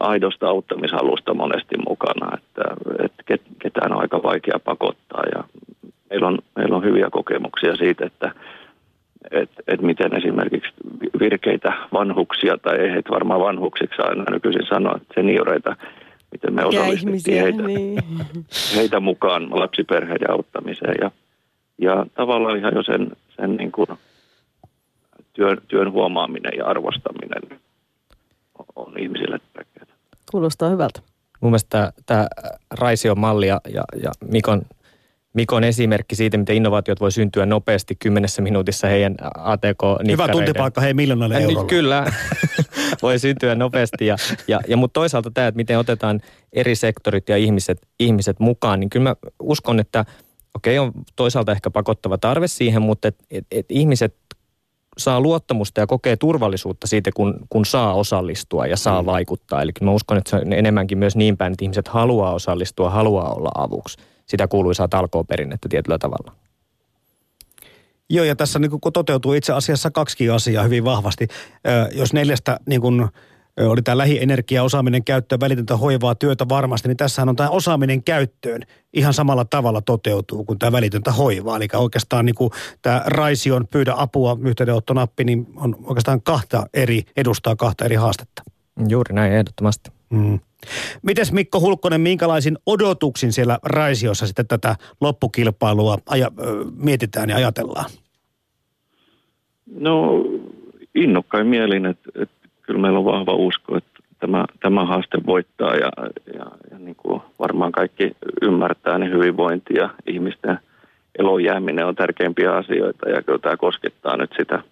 aidosta 0.00 0.48
auttamishalusta 0.48 1.34
monesti 1.34 1.76
mukana, 1.88 2.36
että, 2.36 2.62
että 3.04 3.22
ketään 3.58 3.92
on 3.92 4.00
aika 4.00 4.22
vaikea 4.22 4.58
pakottaa 4.64 5.22
ja 5.34 5.44
meillä 6.10 6.26
on, 6.26 6.38
meillä 6.56 6.76
on 6.76 6.84
hyviä 6.84 7.08
kokemuksia 7.10 7.76
siitä, 7.76 8.06
että 8.06 8.32
että 9.30 9.62
et 9.66 9.80
miten 9.80 10.16
esimerkiksi 10.16 10.72
virkeitä 11.20 11.72
vanhuksia, 11.92 12.58
tai 12.58 12.76
ei 12.76 12.90
heitä 12.90 13.10
varmaan 13.10 13.40
vanhuksiksi 13.40 14.02
aina 14.02 14.24
nykyisin 14.30 14.66
sanoa, 14.68 14.96
että 14.96 15.14
senioreita, 15.14 15.76
miten 16.32 16.54
me 16.54 16.64
osallistettiin 16.64 17.42
heitä, 17.42 17.62
niin. 17.62 17.98
heitä 18.76 19.00
mukaan 19.00 19.48
lapsiperheiden 19.50 20.30
auttamiseen. 20.30 20.94
Ja, 21.00 21.10
ja 21.78 22.06
tavallaan 22.14 22.58
ihan 22.58 22.74
jo 22.74 22.82
sen, 22.82 23.10
sen 23.36 23.56
niin 23.56 23.72
kuin 23.72 23.88
työn, 25.32 25.58
työn 25.68 25.92
huomaaminen 25.92 26.52
ja 26.58 26.66
arvostaminen 26.66 27.60
on 28.76 28.98
ihmisille 28.98 29.38
tärkeää. 29.52 29.86
Kuulostaa 30.30 30.68
hyvältä. 30.68 31.00
Mun 31.40 31.50
mielestä 31.50 31.92
tämä 32.06 32.26
Raision 32.70 33.20
malli 33.20 33.46
ja, 33.46 33.60
ja, 33.68 33.84
ja 34.02 34.10
Mikon 34.30 34.62
Mikon 35.36 35.64
esimerkki 35.64 36.16
siitä, 36.16 36.38
miten 36.38 36.56
innovaatiot 36.56 37.00
voi 37.00 37.12
syntyä 37.12 37.46
nopeasti 37.46 37.94
kymmenessä 37.98 38.42
minuutissa 38.42 38.86
heidän 38.86 39.14
atk 39.38 39.80
Hyvä 40.10 40.28
tuntipaikka 40.28 40.80
hei 40.80 40.94
miljoonalle 40.94 41.34
niin, 41.34 41.50
eurolla. 41.50 41.68
Kyllä, 41.68 42.12
voi 43.02 43.18
syntyä 43.18 43.54
nopeasti. 43.54 44.06
Ja, 44.06 44.16
ja, 44.48 44.60
ja 44.68 44.76
mutta 44.76 45.00
toisaalta 45.00 45.30
tämä, 45.30 45.46
että 45.46 45.56
miten 45.56 45.78
otetaan 45.78 46.20
eri 46.52 46.74
sektorit 46.74 47.28
ja 47.28 47.36
ihmiset, 47.36 47.78
ihmiset 48.00 48.40
mukaan, 48.40 48.80
niin 48.80 48.90
kyllä 48.90 49.10
mä 49.10 49.16
uskon, 49.40 49.80
että 49.80 50.04
okei 50.56 50.78
okay, 50.78 50.88
on 50.88 51.04
toisaalta 51.16 51.52
ehkä 51.52 51.70
pakottava 51.70 52.18
tarve 52.18 52.48
siihen, 52.48 52.82
mutta 52.82 53.08
et, 53.08 53.16
et, 53.30 53.46
et 53.50 53.66
ihmiset 53.68 54.16
saa 54.98 55.20
luottamusta 55.20 55.80
ja 55.80 55.86
kokee 55.86 56.16
turvallisuutta 56.16 56.86
siitä, 56.86 57.10
kun, 57.14 57.34
kun 57.48 57.66
saa 57.66 57.94
osallistua 57.94 58.66
ja 58.66 58.76
saa 58.76 59.02
mm. 59.02 59.06
vaikuttaa. 59.06 59.62
Eli 59.62 59.72
mä 59.80 59.90
uskon, 59.90 60.18
että 60.18 60.30
se 60.30 60.36
on 60.36 60.52
enemmänkin 60.52 60.98
myös 60.98 61.16
niin 61.16 61.36
päin, 61.36 61.52
että 61.52 61.64
ihmiset 61.64 61.88
haluaa 61.88 62.34
osallistua, 62.34 62.90
haluaa 62.90 63.34
olla 63.34 63.50
avuksi 63.54 63.98
sitä 64.26 64.48
kuuluisaa 64.48 64.88
talkooperinnettä 64.88 65.68
tietyllä 65.68 65.98
tavalla. 65.98 66.32
Joo, 68.10 68.24
ja 68.24 68.36
tässä 68.36 68.58
niin 68.58 68.80
kun 68.80 68.92
toteutuu 68.92 69.32
itse 69.32 69.52
asiassa 69.52 69.90
kaksi 69.90 70.30
asiaa 70.30 70.64
hyvin 70.64 70.84
vahvasti. 70.84 71.28
jos 71.92 72.12
neljästä 72.12 72.60
niin 72.66 72.80
kun, 72.80 73.08
oli 73.56 73.82
tämä 73.82 73.98
lähienergia, 73.98 74.62
osaaminen 74.62 75.04
käyttöön, 75.04 75.40
välitöntä 75.40 75.76
hoivaa, 75.76 76.14
työtä 76.14 76.48
varmasti, 76.48 76.88
niin 76.88 76.96
tässähän 76.96 77.28
on 77.28 77.36
tämä 77.36 77.50
osaaminen 77.50 78.02
käyttöön 78.02 78.62
ihan 78.92 79.14
samalla 79.14 79.44
tavalla 79.44 79.80
toteutuu 79.80 80.44
kuin 80.44 80.58
tämä 80.58 80.72
välitöntä 80.72 81.12
hoivaa. 81.12 81.56
Eli 81.56 81.68
oikeastaan 81.74 82.24
niin 82.24 82.34
kuin 82.34 82.50
tämä 82.82 83.02
Raision 83.06 83.66
pyydä 83.66 83.94
apua 83.96 84.38
yhteydenottonappi, 84.44 85.24
niin 85.24 85.46
on 85.56 85.76
oikeastaan 85.84 86.22
kahta 86.22 86.66
eri, 86.74 87.02
edustaa 87.16 87.56
kahta 87.56 87.84
eri 87.84 87.96
haastetta. 87.96 88.42
Juuri 88.88 89.14
näin, 89.14 89.32
ehdottomasti. 89.32 89.90
Mm. 90.10 90.40
Mites 91.02 91.32
Mikko 91.32 91.60
Hulkkonen, 91.60 92.00
minkälaisin 92.00 92.58
odotuksin 92.66 93.32
siellä 93.32 93.58
Raisiossa 93.62 94.26
sitten 94.26 94.46
tätä 94.46 94.76
loppukilpailua 95.00 95.98
aja, 96.06 96.30
mietitään 96.76 97.30
ja 97.30 97.36
ajatellaan? 97.36 97.90
No 99.80 100.24
innokkain 100.94 101.46
mielin, 101.46 101.86
että, 101.86 102.10
että 102.14 102.35
kyllä 102.66 102.80
meillä 102.80 102.98
on 102.98 103.04
vahva 103.04 103.32
usko, 103.32 103.76
että 103.76 104.00
tämä, 104.18 104.44
tämä 104.60 104.84
haaste 104.84 105.18
voittaa 105.26 105.74
ja, 105.74 105.90
ja, 106.34 106.46
ja 106.70 106.78
niin 106.78 106.96
kuin 106.96 107.22
varmaan 107.38 107.72
kaikki 107.72 108.16
ymmärtää, 108.42 108.98
niin 108.98 109.12
hyvinvointi 109.12 109.74
ja 109.74 109.90
ihmisten 110.06 110.58
elojääminen 111.18 111.86
on 111.86 111.94
tärkeimpiä 111.94 112.52
asioita 112.52 113.08
ja 113.08 113.22
kyllä 113.22 113.38
tämä 113.38 113.56
koskettaa 113.56 114.16
nyt 114.16 114.30
sitä, 114.36 114.62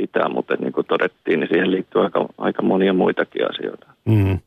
sitä 0.00 0.28
mutta 0.28 0.54
niin 0.56 0.72
kuin 0.72 0.86
todettiin, 0.86 1.40
niin 1.40 1.48
siihen 1.48 1.70
liittyy 1.70 2.02
aika, 2.02 2.26
aika 2.38 2.62
monia 2.62 2.92
muitakin 2.92 3.50
asioita. 3.50 3.86
Mm. 4.04 4.38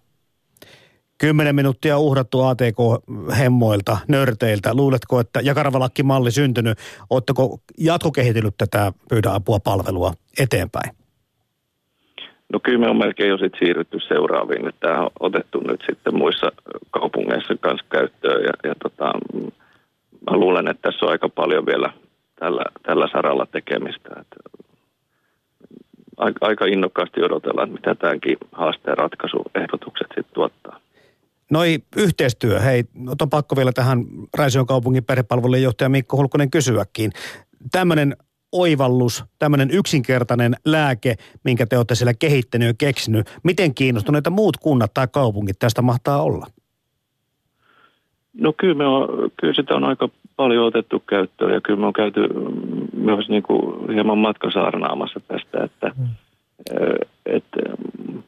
Kymmenen 1.18 1.56
minuuttia 1.56 1.98
uhrattu 1.98 2.42
ATK-hemmoilta, 2.42 3.98
nörteiltä. 4.08 4.74
Luuletko, 4.74 5.20
että 5.20 5.40
Jakaravalakki-malli 5.44 6.32
syntynyt? 6.32 6.78
Oletteko 7.10 7.60
jatkokehitellyt 7.78 8.56
tätä 8.58 8.94
pyydä 9.10 9.34
apua 9.34 9.60
palvelua 9.60 10.14
eteenpäin? 10.40 11.05
No 12.54 12.60
kyllä 12.64 12.80
me 12.80 12.90
on 12.90 12.98
melkein 12.98 13.30
jo 13.30 13.38
sit 13.38 13.54
siirrytty 13.60 14.00
seuraaviin. 14.00 14.68
Että 14.68 14.88
tämä 14.88 15.02
on 15.02 15.10
otettu 15.20 15.60
nyt 15.60 15.84
sitten 15.88 16.18
muissa 16.18 16.52
kaupungeissa 16.92 17.56
kanssa 17.60 17.86
käyttöön. 17.90 18.44
Ja, 18.44 18.54
ja 18.64 18.76
tota, 18.84 19.14
mä 20.32 20.38
luulen, 20.38 20.68
että 20.68 20.82
tässä 20.82 21.06
on 21.06 21.12
aika 21.12 21.30
paljon 21.30 21.66
vielä 21.66 21.94
tällä, 22.40 22.64
tällä 22.84 23.08
saralla 23.12 23.46
tekemistä. 23.46 24.10
Että 24.22 24.36
aika 26.42 26.66
innokkaasti 26.66 27.24
odotellaan, 27.24 27.68
että 27.68 27.80
mitä 27.80 27.96
tämänkin 27.96 28.38
haasteen 28.52 28.98
ratkaisuehdotukset 28.98 30.08
sitten 30.08 30.34
tuottaa. 30.34 30.80
Noi 31.52 31.80
yhteistyö, 31.98 32.60
hei, 32.60 32.84
on 33.22 33.30
pakko 33.30 33.56
vielä 33.56 33.72
tähän 33.72 34.06
Raision 34.38 34.66
kaupungin 34.66 35.04
perhepalvelujen 35.04 35.64
johtaja 35.64 35.90
Mikko 35.90 36.18
Hulkonen 36.18 36.52
kysyäkin. 36.52 37.12
Tämmöinen 37.72 38.16
oivallus, 38.56 39.24
tämmöinen 39.40 39.72
yksinkertainen 39.72 40.56
lääke, 40.66 41.16
minkä 41.44 41.66
te 41.66 41.78
olette 41.78 41.96
siellä 41.96 42.14
kehittänyt 42.20 42.68
ja 42.68 42.74
keksinyt. 42.78 43.28
Miten 43.44 43.76
kiinnostuneita 43.76 44.30
muut 44.30 44.58
kunnat 44.58 44.94
tai 44.94 45.08
kaupungit 45.12 45.60
tästä 45.60 45.82
mahtaa 45.82 46.24
olla? 46.24 46.46
No 48.34 48.54
kyllä, 48.58 48.76
me 48.76 48.86
on, 48.86 49.32
kyllä 49.40 49.54
sitä 49.54 49.76
on 49.76 49.84
aika 49.84 50.10
paljon 50.36 50.66
otettu 50.66 51.00
käyttöön 51.00 51.54
ja 51.54 51.62
kyllä 51.62 51.80
me 51.80 51.88
on 51.88 51.94
käyty 51.94 52.22
myös 52.98 53.30
niin 53.30 53.44
kuin 53.44 53.94
hieman 53.94 54.18
matkasaarnaamassa 54.18 55.20
tästä, 55.28 55.64
että 55.64 55.92
mm 55.98 56.08
että 57.26 57.60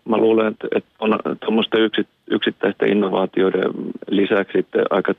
mä 0.05 0.17
luulen, 0.17 0.47
että, 0.47 0.67
että 0.75 0.89
on 0.99 1.19
tuommoisten 1.43 1.89
yksittäisten 2.31 2.89
innovaatioiden 2.89 3.71
lisäksi 4.09 4.57
sitten 4.57 4.85
aika 4.89 5.13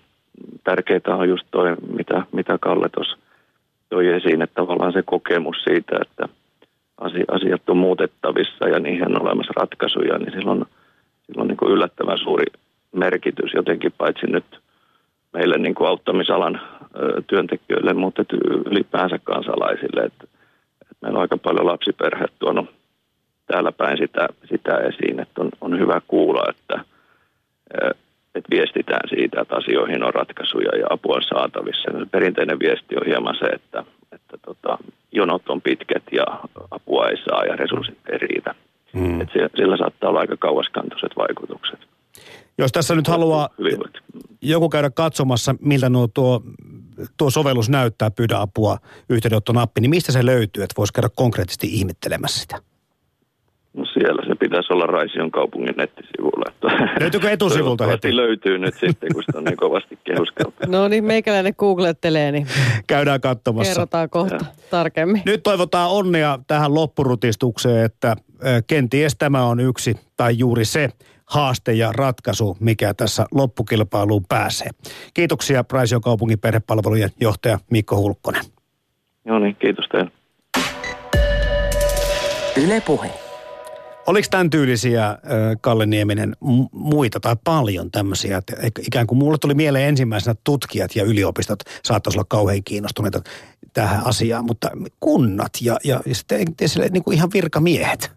tärkeää 0.65 1.17
on 1.19 1.29
just 1.29 1.47
toi, 1.51 1.77
mitä, 1.97 2.23
mitä 2.33 2.59
Kalle 2.61 2.89
tuossa 2.89 3.19
toi 3.89 4.09
esiin, 4.09 4.43
että 4.43 4.55
tavallaan 4.55 4.93
se 4.93 5.03
kokemus 5.03 5.57
siitä, 5.65 5.99
että 6.03 6.29
asiat 7.29 7.69
on 7.69 7.77
muutettavissa 7.77 8.69
ja 8.69 8.79
niihin 8.79 9.17
on 9.17 9.23
olemassa 9.23 9.53
ratkaisuja, 9.57 10.19
niin 10.19 10.33
silloin, 10.33 10.65
silloin 11.27 11.49
niin 11.49 11.57
kuin 11.57 11.73
yllättävän 11.73 12.19
suuri 12.19 12.45
merkitys 12.93 13.53
jotenkin 13.55 13.93
paitsi 13.99 14.27
nyt 14.27 14.45
meille 15.33 15.59
niin 15.59 15.75
kuin 15.75 15.89
auttamisalan 15.89 16.61
työntekijöille, 17.27 17.95
mutta 17.95 18.25
ylipäänsä 18.71 19.19
kansalaisille. 19.25 20.01
Että, 20.01 20.25
että 20.83 20.97
meillä 21.03 21.17
on 21.17 21.23
aika 21.23 21.37
paljon 21.37 21.67
lapsiperheet 21.67 22.33
tuonut 22.39 22.71
täällä 23.47 23.73
päin 23.73 23.99
sitä, 23.99 24.29
sitä 24.49 24.77
esiin, 24.77 25.21
että 25.21 25.41
on, 25.41 25.49
on 25.61 25.79
hyvä 25.79 26.01
kuulla, 26.09 26.43
että, 26.51 26.85
että 28.35 28.51
viestitään 28.51 29.09
siitä, 29.09 29.41
että 29.41 29.57
asioihin 29.57 30.03
on 30.03 30.15
ratkaisuja 30.15 30.79
ja 30.79 30.87
apua 30.91 31.17
on 31.17 31.23
saatavissa. 31.23 31.91
Ja 31.91 32.07
perinteinen 32.07 32.59
viesti 32.59 32.97
on 32.97 33.07
hieman 33.07 33.37
se, 33.39 33.47
että, 33.47 33.85
että 34.13 34.37
tota, 34.47 34.79
jonot 35.13 35.49
on 35.49 35.63
pitkät 35.63 36.03
ja 36.13 36.25
apua 36.71 37.09
ei 37.09 37.17
saa 37.17 37.45
ja 37.45 37.57
resurssit 37.57 37.99
ei 38.13 38.19
riitä. 38.19 38.55
Mm. 38.93 39.21
Että 39.21 39.51
sillä 39.57 39.77
saattaa 39.77 40.11
olla 40.11 40.21
aika 40.21 40.37
kauaskantoiset 40.37 41.13
vaikutukset. 41.17 41.79
Jos 42.59 42.73
tässä 42.73 42.95
nyt 42.95 43.09
haluaa 43.09 43.49
joku 44.43 44.69
käydä 44.69 44.91
katsomassa, 44.91 45.55
miltä 45.61 45.89
nuo 45.89 46.09
tuo, 46.15 46.43
tuo 47.17 47.31
sovellus 47.31 47.69
näyttää, 47.69 48.11
pyydä 48.11 48.39
apua, 48.39 48.79
yhteydenottonappi, 49.11 49.81
niin 49.81 49.91
mistä 49.91 50.13
se 50.13 50.27
löytyy, 50.27 50.63
että 50.63 50.75
voisi 50.79 50.93
käydä 50.93 51.09
konkreettisesti 51.17 51.67
ihmettelemässä 51.67 52.41
sitä? 52.41 52.59
No 53.99 54.05
siellä 54.05 54.23
se 54.27 54.35
pitäisi 54.35 54.73
olla 54.73 54.87
Raision 54.87 55.31
kaupungin 55.31 55.75
nettisivuilla. 55.77 56.53
Löytyykö 57.01 57.31
etusivulta 57.31 57.87
heti? 57.87 58.17
löytyy 58.17 58.59
nyt 58.59 58.75
sitten, 58.75 59.15
kun 59.15 59.23
sitä 59.23 59.39
on 59.39 59.45
niin 59.45 59.57
kovasti 59.57 59.99
kehuskeltu. 60.05 60.53
No 60.67 60.89
niin, 60.89 61.05
meikäläinen 61.05 61.55
googlettelee, 61.59 62.33
niin 62.33 62.47
käydään 62.87 63.21
katsomassa. 63.21 63.73
Kerrotaan 63.73 64.11
kohta 64.11 64.35
ja. 64.35 64.41
tarkemmin. 64.71 65.23
Nyt 65.27 65.43
toivotaan 65.43 65.91
onnea 65.91 66.39
tähän 66.47 66.75
loppurutistukseen, 66.75 67.85
että 67.85 68.17
kenties 68.67 69.17
tämä 69.19 69.45
on 69.45 69.61
yksi 69.61 69.95
tai 70.17 70.39
juuri 70.39 70.65
se 70.65 70.89
haaste 71.27 71.73
ja 71.73 71.93
ratkaisu, 71.93 72.57
mikä 72.61 72.95
tässä 72.95 73.27
loppukilpailuun 73.35 74.25
pääsee. 74.29 74.69
Kiitoksia 75.15 75.65
Raision 75.73 76.01
kaupungin 76.01 76.39
perhepalvelujen 76.39 77.11
johtaja 77.21 77.59
Mikko 77.71 77.97
Hulkkonen. 77.97 78.45
Joo 79.25 79.39
niin, 79.39 79.57
kiitos 79.57 79.85
teille. 79.89 80.11
Yle 82.57 82.81
Puhe. 82.87 83.28
Oliko 84.09 84.29
tämän 84.31 84.51
tyylisiä, 84.51 85.19
Kalle 85.61 85.87
Nieminen, 85.87 86.37
muita 86.73 87.21
tai 87.21 87.37
paljon 87.45 87.91
tämmöisiä, 87.91 88.37
että 88.39 88.83
ikään 88.87 89.07
kuin 89.07 89.19
mulle 89.19 89.39
tuli 89.39 89.55
mieleen 89.55 89.89
ensimmäisenä 89.89 90.35
tutkijat 90.45 90.97
ja 90.97 91.05
yliopistot 91.05 91.59
saattaisi 91.85 92.19
olla 92.19 92.27
kauhean 92.29 92.65
kiinnostuneita 92.65 93.21
tähän 93.73 94.07
asiaan, 94.07 94.45
mutta 94.45 94.71
kunnat 95.01 95.51
ja, 95.61 95.77
ja 95.85 96.01
sitten 96.13 96.47
niin 96.91 97.05
kuin 97.05 97.15
ihan 97.15 97.31
virkamiehet. 97.35 98.11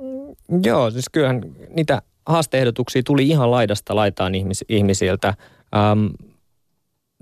Mm, 0.00 0.60
joo, 0.64 0.90
siis 0.90 1.08
kyllähän 1.12 1.42
niitä 1.70 2.02
haasteehdotuksia 2.26 3.02
tuli 3.02 3.28
ihan 3.28 3.50
laidasta 3.50 3.96
laitaan 3.96 4.34
ihmis, 4.34 4.64
ihmisiltä. 4.68 5.28
Ähm, 5.76 6.06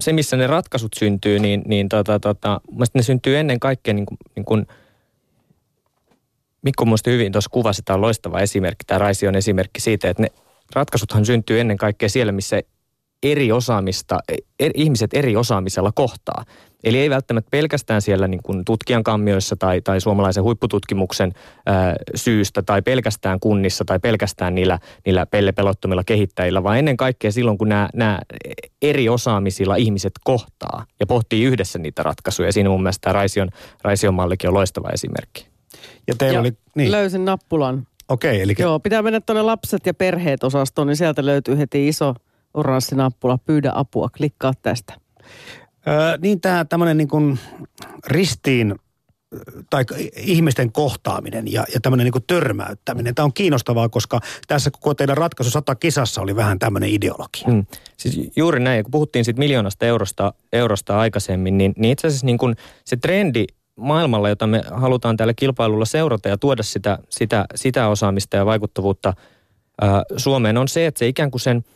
se, 0.01 0.13
missä 0.13 0.37
ne 0.37 0.47
ratkaisut 0.47 0.93
syntyy, 0.99 1.39
niin, 1.39 1.63
niin 1.67 1.89
tota, 1.89 2.21
tota, 2.21 2.61
ne 2.95 3.03
syntyy 3.03 3.39
ennen 3.39 3.61
kaikkea 3.61 3.95
niin 3.95 4.07
kuin, 4.07 4.19
niin 4.37 4.45
kuin 4.45 4.67
Mikko 6.64 6.85
muista 6.85 7.11
hyvin 7.11 7.33
tuossa 7.33 7.50
kuvasi, 7.50 7.83
tämä 7.83 7.94
on 7.94 8.00
loistava 8.00 8.40
esimerkki, 8.40 8.85
tämä 8.87 8.99
Raisi 8.99 9.28
on 9.28 9.35
esimerkki 9.35 9.80
siitä, 9.80 10.11
että 10.11 10.23
ne 10.23 10.28
ratkaisuthan 10.75 11.26
syntyy 11.26 11.61
ennen 11.61 11.76
kaikkea 11.76 12.09
siellä, 12.09 12.33
missä 12.33 12.61
eri 13.23 13.52
osaamista, 13.52 14.18
er, 14.61 14.71
ihmiset 14.75 15.14
eri 15.14 15.37
osaamisella 15.37 15.92
kohtaa. 15.94 16.44
Eli 16.85 16.99
ei 16.99 17.11
välttämättä 17.11 17.50
pelkästään 17.50 18.02
siellä 18.02 18.28
niin 18.28 18.42
kuin 18.42 18.64
tutkijan 18.64 19.04
kammioissa 19.04 19.56
tai, 19.56 19.80
tai 19.80 20.00
suomalaisen 20.00 20.42
huippututkimuksen 20.42 21.33
ää, 21.66 21.97
syystä 22.14 22.62
tai 22.62 22.83
pelkästään 22.83 23.40
kunnissa 23.40 23.85
tai 23.85 23.99
pelkästään 23.99 24.54
niillä, 24.54 24.78
niillä 25.06 25.26
pellepelottomilla 25.26 26.04
kehittäjillä, 26.04 26.62
vaan 26.62 26.78
ennen 26.78 26.97
kaikkea 26.97 27.33
silloin, 27.33 27.59
kun 27.59 27.68
nämä, 27.68 27.88
nämä 27.94 28.18
eri 28.83 29.09
osaamisilla 29.09 29.76
ihmiset 29.76 30.12
kohtaa 30.25 30.85
ja 31.00 31.06
pohtii 31.06 31.44
yhdessä 31.44 31.78
niitä 31.78 32.02
ratkaisuja. 32.02 32.52
Siinä 32.52 32.71
mun 32.71 32.83
mielestä 32.83 33.00
tämä 33.00 33.12
Raision, 33.12 33.49
Raision 33.83 34.14
mallikin 34.14 34.49
on 34.49 34.54
loistava 34.54 34.88
esimerkki. 34.92 35.53
Ja 36.07 36.14
teillä 36.14 36.37
ja 36.37 36.41
oli... 36.41 36.53
Niin. 36.75 36.93
Löysin 36.93 37.25
nappulan. 37.25 37.87
Okei, 38.09 38.43
eli... 38.43 38.55
Joo, 38.59 38.81
pitää 38.81 39.03
mennä 39.03 39.21
tuonne 39.21 39.43
lapset 39.43 39.87
ja 39.87 39.95
perheet 39.95 40.45
osastoon, 40.45 40.87
niin 40.87 40.97
sieltä 40.97 41.26
löytyy 41.26 41.59
heti 41.59 41.88
iso 41.88 42.14
oranssi 42.55 42.95
nappula. 42.95 43.38
Pyydä 43.38 43.73
apua, 43.75 44.09
klikkaa 44.17 44.53
tästä. 44.62 44.95
Öö, 45.88 46.19
niin 46.23 46.41
tämä 46.41 46.64
tämmöinen 46.64 46.97
niin 46.97 47.09
kuin 47.09 47.38
ristiin 48.07 48.75
tai 49.71 49.85
ihmisten 50.17 50.73
kohtaaminen 50.73 51.53
ja, 51.53 51.64
ja 51.75 51.81
tämmöinen 51.81 52.05
niin 52.05 52.25
törmäyttäminen. 52.26 53.14
Tämä 53.14 53.25
on 53.25 53.33
kiinnostavaa, 53.33 53.88
koska 53.88 54.21
tässä 54.49 54.71
koko 54.71 54.95
teidän 54.95 55.17
ratkaisu 55.17 55.50
sata 55.50 55.75
kisassa 55.75 56.21
oli 56.21 56.37
vähän 56.37 56.59
tämmöinen 56.59 56.91
ideologia. 56.91 57.49
Mm. 57.49 57.67
Siis 57.97 58.31
juuri 58.37 58.61
näin, 58.61 58.85
kun 58.85 58.91
puhuttiin 58.91 59.25
siitä 59.25 59.38
miljoonasta 59.38 59.87
eurosta, 59.87 60.35
eurosta 60.53 60.99
aikaisemmin, 60.99 61.59
niin, 61.59 61.75
niin 61.76 61.93
itse 61.93 62.07
asiassa 62.07 62.26
niin 62.26 62.38
kuin 62.38 62.57
se 62.85 62.97
trendi 62.97 63.45
maailmalla, 63.76 64.28
jota 64.28 64.47
me 64.47 64.62
halutaan 64.71 65.16
tällä 65.16 65.35
kilpailulla 65.35 65.85
seurata 65.85 66.28
ja 66.28 66.38
tuoda 66.38 66.62
sitä, 66.62 66.99
sitä, 67.09 67.45
sitä 67.54 67.88
osaamista 67.88 68.37
ja 68.37 68.47
vaikuttavuutta 68.47 69.12
ää, 69.81 70.02
Suomeen, 70.16 70.59
on 70.59 70.69
se, 70.69 70.87
että 70.87 70.99
se 70.99 71.09
ikään 71.09 71.31
kuin 71.31 71.40
sen– 71.40 71.64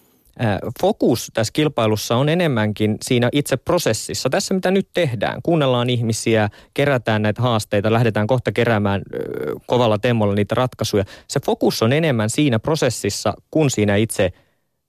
fokus 0.81 1.31
tässä 1.35 1.53
kilpailussa 1.53 2.17
on 2.17 2.29
enemmänkin 2.29 2.97
siinä 3.03 3.29
itse 3.33 3.57
prosessissa. 3.57 4.31
Tässä 4.31 4.55
mitä 4.55 4.71
nyt 4.71 4.89
tehdään, 4.95 5.43
kuunnellaan 5.43 5.91
ihmisiä, 5.91 6.49
kerätään 6.75 7.23
näitä 7.23 7.43
haasteita, 7.43 7.93
lähdetään 7.93 8.27
kohta 8.27 8.53
keräämään 8.53 9.03
kovalla 9.67 9.99
temmolla 9.99 10.35
niitä 10.35 10.55
ratkaisuja. 10.55 11.05
Se 11.29 11.41
fokus 11.41 11.83
on 11.83 11.93
enemmän 11.93 12.31
siinä 12.31 12.59
prosessissa 12.59 13.35
kuin 13.51 13.71
siinä 13.71 13.97
itse 13.97 14.33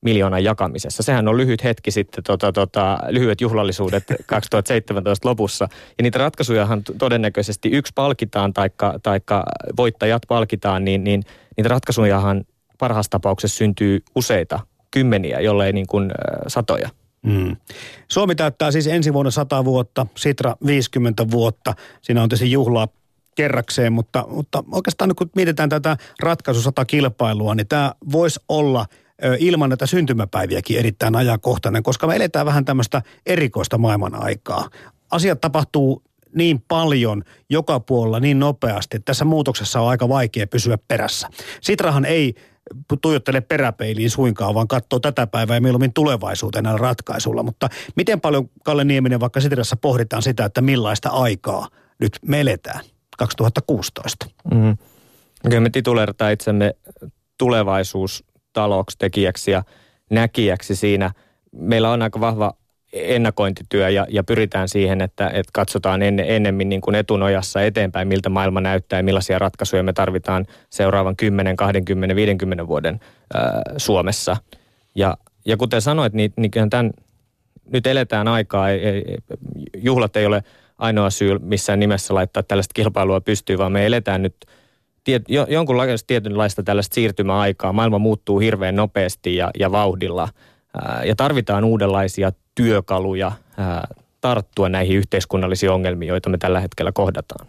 miljoonan 0.01 0.43
jakamisessa. 0.43 1.03
Sehän 1.03 1.27
on 1.27 1.37
lyhyt 1.37 1.63
hetki 1.63 1.91
sitten, 1.91 2.23
tota, 2.23 2.51
tota, 2.51 2.99
lyhyet 3.09 3.41
juhlallisuudet 3.41 4.03
2017 4.25 5.29
lopussa. 5.29 5.67
Ja 5.97 6.01
niitä 6.03 6.19
ratkaisujahan 6.19 6.83
todennäköisesti 6.97 7.69
yksi 7.69 7.91
palkitaan, 7.95 8.53
taikka, 8.53 8.99
taikka 9.03 9.43
voittajat 9.77 10.21
palkitaan, 10.27 10.85
niin, 10.85 11.03
niin 11.03 11.23
niitä 11.57 11.69
ratkaisujahan 11.69 12.43
parhaassa 12.77 13.09
tapauksessa 13.09 13.57
syntyy 13.57 13.99
useita 14.15 14.59
kymmeniä, 14.91 15.39
jollei 15.39 15.73
niin 15.73 15.87
kuin 15.87 16.11
satoja. 16.47 16.89
Mm. 17.21 17.55
Suomi 18.07 18.35
täyttää 18.35 18.71
siis 18.71 18.87
ensi 18.87 19.13
vuonna 19.13 19.31
100 19.31 19.65
vuotta, 19.65 20.05
Sitra 20.17 20.55
50 20.65 21.31
vuotta. 21.31 21.73
Siinä 22.01 22.23
on 22.23 22.29
tietysti 22.29 22.51
juhlaa 22.51 22.87
kerrakseen, 23.35 23.93
mutta, 23.93 24.25
mutta 24.29 24.63
oikeastaan 24.71 25.15
kun 25.15 25.29
mietitään 25.35 25.69
tätä 25.69 25.97
ratkaisu 26.19 26.61
100 26.61 26.85
kilpailua, 26.85 27.55
niin 27.55 27.67
tämä 27.67 27.93
voisi 28.11 28.39
olla 28.49 28.85
ilman 29.39 29.69
näitä 29.69 29.85
syntymäpäiviäkin 29.85 30.79
erittäin 30.79 31.15
ajankohtainen, 31.15 31.83
koska 31.83 32.07
me 32.07 32.15
eletään 32.15 32.45
vähän 32.45 32.65
tämmöistä 32.65 33.01
erikoista 33.25 33.77
maailman 33.77 34.23
aikaa. 34.23 34.69
Asiat 35.11 35.41
tapahtuu 35.41 36.03
niin 36.35 36.63
paljon 36.67 37.23
joka 37.49 37.79
puolella 37.79 38.19
niin 38.19 38.39
nopeasti, 38.39 38.97
että 38.97 39.05
tässä 39.05 39.25
muutoksessa 39.25 39.81
on 39.81 39.89
aika 39.89 40.09
vaikea 40.09 40.47
pysyä 40.47 40.77
perässä. 40.87 41.29
Sitrahan 41.61 42.05
ei 42.05 42.33
tuijottele 43.01 43.41
peräpeiliin 43.41 44.09
suinkaan, 44.09 44.53
vaan 44.53 44.67
katsoo 44.67 44.99
tätä 44.99 45.27
päivää 45.27 45.57
ja 45.57 45.61
mieluummin 45.61 45.93
tulevaisuuteen 45.93 46.63
näillä 46.63 46.81
ratkaisuilla. 46.81 47.43
Mutta 47.43 47.69
miten 47.95 48.21
paljon, 48.21 48.49
Kalle 48.63 48.83
Nieminen, 48.83 49.19
vaikka 49.19 49.41
Sitrassa 49.41 49.75
pohditaan 49.75 50.21
sitä, 50.21 50.45
että 50.45 50.61
millaista 50.61 51.09
aikaa 51.09 51.67
nyt 51.99 52.19
me 52.25 52.41
eletään 52.41 52.85
2016? 53.17 54.25
Mm-hmm. 54.53 54.77
Kyllä 55.49 55.59
me 55.59 55.69
tituleerataan 55.69 56.33
itsemme 56.33 56.73
tulevaisuustaloksi, 58.53 58.97
tekijäksi 58.97 59.51
ja 59.51 59.63
näkijäksi 60.09 60.75
siinä. 60.75 61.11
Meillä 61.51 61.91
on 61.91 62.01
aika 62.01 62.19
vahva 62.19 62.53
ennakointityö 62.93 63.89
ja, 63.89 64.05
ja 64.09 64.23
pyritään 64.23 64.69
siihen, 64.69 65.01
että, 65.01 65.27
että 65.27 65.51
katsotaan 65.53 66.01
enne, 66.01 66.25
ennemmin 66.27 66.69
niin 66.69 66.81
kuin 66.81 66.95
etunojassa 66.95 67.61
eteenpäin, 67.61 68.07
miltä 68.07 68.29
maailma 68.29 68.61
näyttää 68.61 68.99
ja 68.99 69.03
millaisia 69.03 69.39
ratkaisuja 69.39 69.83
me 69.83 69.93
tarvitaan 69.93 70.45
seuraavan 70.69 71.15
10, 71.15 71.55
20, 71.55 72.15
50 72.15 72.67
vuoden 72.67 72.99
ää, 73.33 73.61
Suomessa. 73.77 74.37
Ja, 74.95 75.17
ja 75.45 75.57
kuten 75.57 75.81
sanoit, 75.81 76.13
niin, 76.13 76.33
niin 76.37 76.51
tämän, 76.69 76.91
nyt 77.71 77.87
eletään 77.87 78.27
aikaa, 78.27 78.69
ei, 78.69 78.85
ei, 78.85 79.03
juhlat 79.77 80.15
ei 80.15 80.25
ole 80.25 80.43
ainoa 80.77 81.09
syy 81.09 81.39
missään 81.39 81.79
nimessä 81.79 82.13
laittaa 82.13 82.43
tällaista 82.43 82.73
kilpailua 82.73 83.21
pystyyn, 83.21 83.59
vaan 83.59 83.71
me 83.71 83.85
eletään 83.85 84.21
nyt 84.21 84.35
tiet, 85.03 85.23
jo, 85.27 85.45
jonkunlaista 85.49 86.07
tietynlaista 86.07 86.63
tällaista 86.63 86.95
siirtymäaikaa. 86.95 87.73
Maailma 87.73 87.99
muuttuu 87.99 88.39
hirveän 88.39 88.75
nopeasti 88.75 89.35
ja, 89.35 89.51
ja 89.59 89.71
vauhdilla 89.71 90.29
ää, 90.73 91.03
ja 91.05 91.15
tarvitaan 91.15 91.63
uudenlaisia 91.63 92.31
työkaluja 92.55 93.31
ää, 93.57 93.87
tarttua 94.21 94.69
näihin 94.69 94.97
yhteiskunnallisiin 94.97 95.71
ongelmiin, 95.71 96.09
joita 96.09 96.29
me 96.29 96.37
tällä 96.37 96.59
hetkellä 96.59 96.91
kohdataan. 96.91 97.47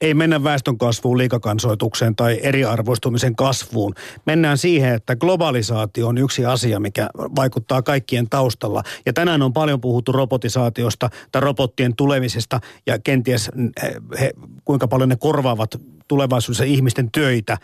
Ei 0.00 0.14
mennä 0.14 0.44
väestön 0.44 0.78
kasvuun, 0.78 1.18
liikakansoitukseen 1.18 2.16
tai 2.16 2.40
eriarvoistumisen 2.42 3.36
kasvuun. 3.36 3.94
Mennään 4.26 4.58
siihen, 4.58 4.94
että 4.94 5.16
globalisaatio 5.16 6.08
on 6.08 6.18
yksi 6.18 6.46
asia, 6.46 6.80
mikä 6.80 7.08
vaikuttaa 7.36 7.82
kaikkien 7.82 8.28
taustalla. 8.30 8.82
Ja 9.06 9.12
tänään 9.12 9.42
on 9.42 9.52
paljon 9.52 9.80
puhuttu 9.80 10.12
robotisaatiosta 10.12 11.10
tai 11.32 11.40
robottien 11.40 11.96
tulemisesta 11.96 12.60
ja 12.86 12.98
kenties 12.98 13.50
he, 13.82 13.96
he, 14.20 14.32
kuinka 14.64 14.88
paljon 14.88 15.08
ne 15.08 15.16
korvaavat 15.16 15.70
tulevaisuudessa 16.08 16.64
ihmisten 16.64 17.10
töitä. 17.12 17.58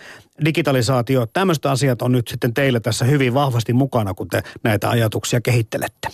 Digitalisaatio, 0.45 1.27
tämmöiset 1.27 1.67
asiat 1.67 2.03
on 2.03 2.13
nyt 2.13 2.29
sitten 2.29 2.55
teillä 2.55 2.81
tässä 2.81 3.05
hyvin 3.05 3.35
vahvasti 3.35 3.73
mukana, 3.73 4.15
kun 4.15 4.29
te 4.29 4.43
näitä 4.63 4.91
ajatuksia 4.91 5.41
kehittelette. 5.41 6.09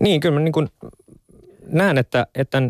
Niin, 0.00 0.20
kyllä 0.20 0.34
mä 0.34 0.40
niin 0.40 0.52
kuin 0.52 0.68
näen, 1.66 1.98
että, 1.98 2.26
että 2.34 2.62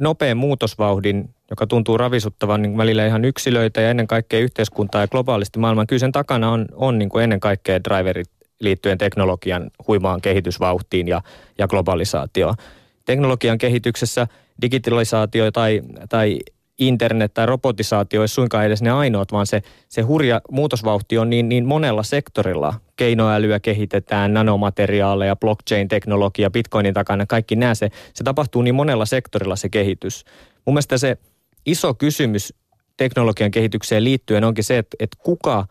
nopean 0.00 0.36
muutosvauhdin, 0.36 1.34
joka 1.50 1.66
tuntuu 1.66 1.98
ravisuttavan 1.98 2.62
niin 2.62 2.76
välillä 2.76 3.06
ihan 3.06 3.24
yksilöitä 3.24 3.80
ja 3.80 3.90
ennen 3.90 4.06
kaikkea 4.06 4.40
yhteiskuntaa 4.40 5.00
ja 5.00 5.08
globaalisti 5.08 5.58
maailman, 5.58 5.86
kyllä 5.86 6.00
sen 6.00 6.12
takana 6.12 6.50
on, 6.50 6.66
on 6.72 6.98
niin 6.98 7.08
kuin 7.08 7.24
ennen 7.24 7.40
kaikkea 7.40 7.84
driverit 7.84 8.30
liittyen 8.60 8.98
teknologian 8.98 9.70
huimaan 9.88 10.20
kehitysvauhtiin 10.20 11.08
ja, 11.08 11.22
ja 11.58 11.68
globalisaatioon. 11.68 12.54
Teknologian 13.04 13.58
kehityksessä 13.58 14.26
digitalisaatio 14.62 15.50
tai, 15.50 15.82
tai 16.08 16.38
internet 16.78 17.34
tai 17.34 17.46
robotisaatio 17.46 18.20
olisi 18.20 18.34
suinkaan 18.34 18.66
edes 18.66 18.82
ne 18.82 18.90
ainoat, 18.90 19.32
vaan 19.32 19.46
se, 19.46 19.62
se 19.88 20.02
hurja 20.02 20.40
muutosvauhti 20.50 21.18
on 21.18 21.30
niin, 21.30 21.48
niin 21.48 21.66
monella 21.66 22.02
sektorilla. 22.02 22.74
Keinoälyä 22.96 23.60
kehitetään, 23.60 24.34
nanomateriaaleja, 24.34 25.36
blockchain-teknologia, 25.36 26.50
bitcoinin 26.50 26.94
takana, 26.94 27.26
kaikki 27.26 27.56
nämä. 27.56 27.74
Se, 27.74 27.88
se 28.14 28.24
tapahtuu 28.24 28.62
niin 28.62 28.74
monella 28.74 29.06
sektorilla 29.06 29.56
se 29.56 29.68
kehitys. 29.68 30.24
Mun 30.66 30.74
mielestä 30.74 30.98
se 30.98 31.16
iso 31.66 31.94
kysymys 31.94 32.54
teknologian 32.96 33.50
kehitykseen 33.50 34.04
liittyen 34.04 34.44
onkin 34.44 34.64
se, 34.64 34.78
että, 34.78 34.96
että 35.00 35.18
kuka, 35.22 35.66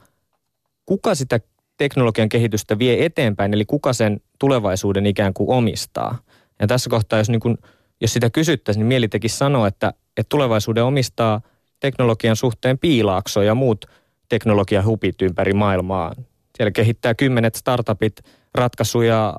kuka 0.86 1.15
sitä 1.15 1.39
teknologian 1.78 2.30
kehitystä 2.30 2.80
vie 2.80 3.06
eteenpäin, 3.06 3.54
eli 3.54 3.65
kuka 3.65 3.93
sen 3.93 4.22
tulevaisuuden 4.39 5.06
ikään 5.06 5.34
kuin 5.34 5.50
omistaa. 5.50 6.17
Ja 6.60 6.67
tässä 6.67 6.89
kohtaa, 6.89 7.20
jos, 7.20 7.30
niin 7.30 7.39
kun, 7.39 7.58
jos 8.01 8.13
sitä 8.13 8.29
kysyttäisiin, 8.29 8.79
niin 8.79 8.88
mieli 8.88 9.07
tekisi 9.07 9.38
sanoa, 9.38 9.67
että 9.67 9.93
että 10.17 10.29
tulevaisuuden 10.29 10.83
omistaa 10.83 11.41
teknologian 11.79 12.36
suhteen 12.36 12.77
piilaakso 12.77 13.41
ja 13.41 13.55
muut 13.55 13.86
teknologiahupit 14.29 15.21
ympäri 15.21 15.53
maailmaa. 15.53 16.13
Siellä 16.57 16.71
kehittää 16.71 17.15
kymmenet 17.15 17.55
startupit 17.55 18.13
ratkaisuja 18.55 19.33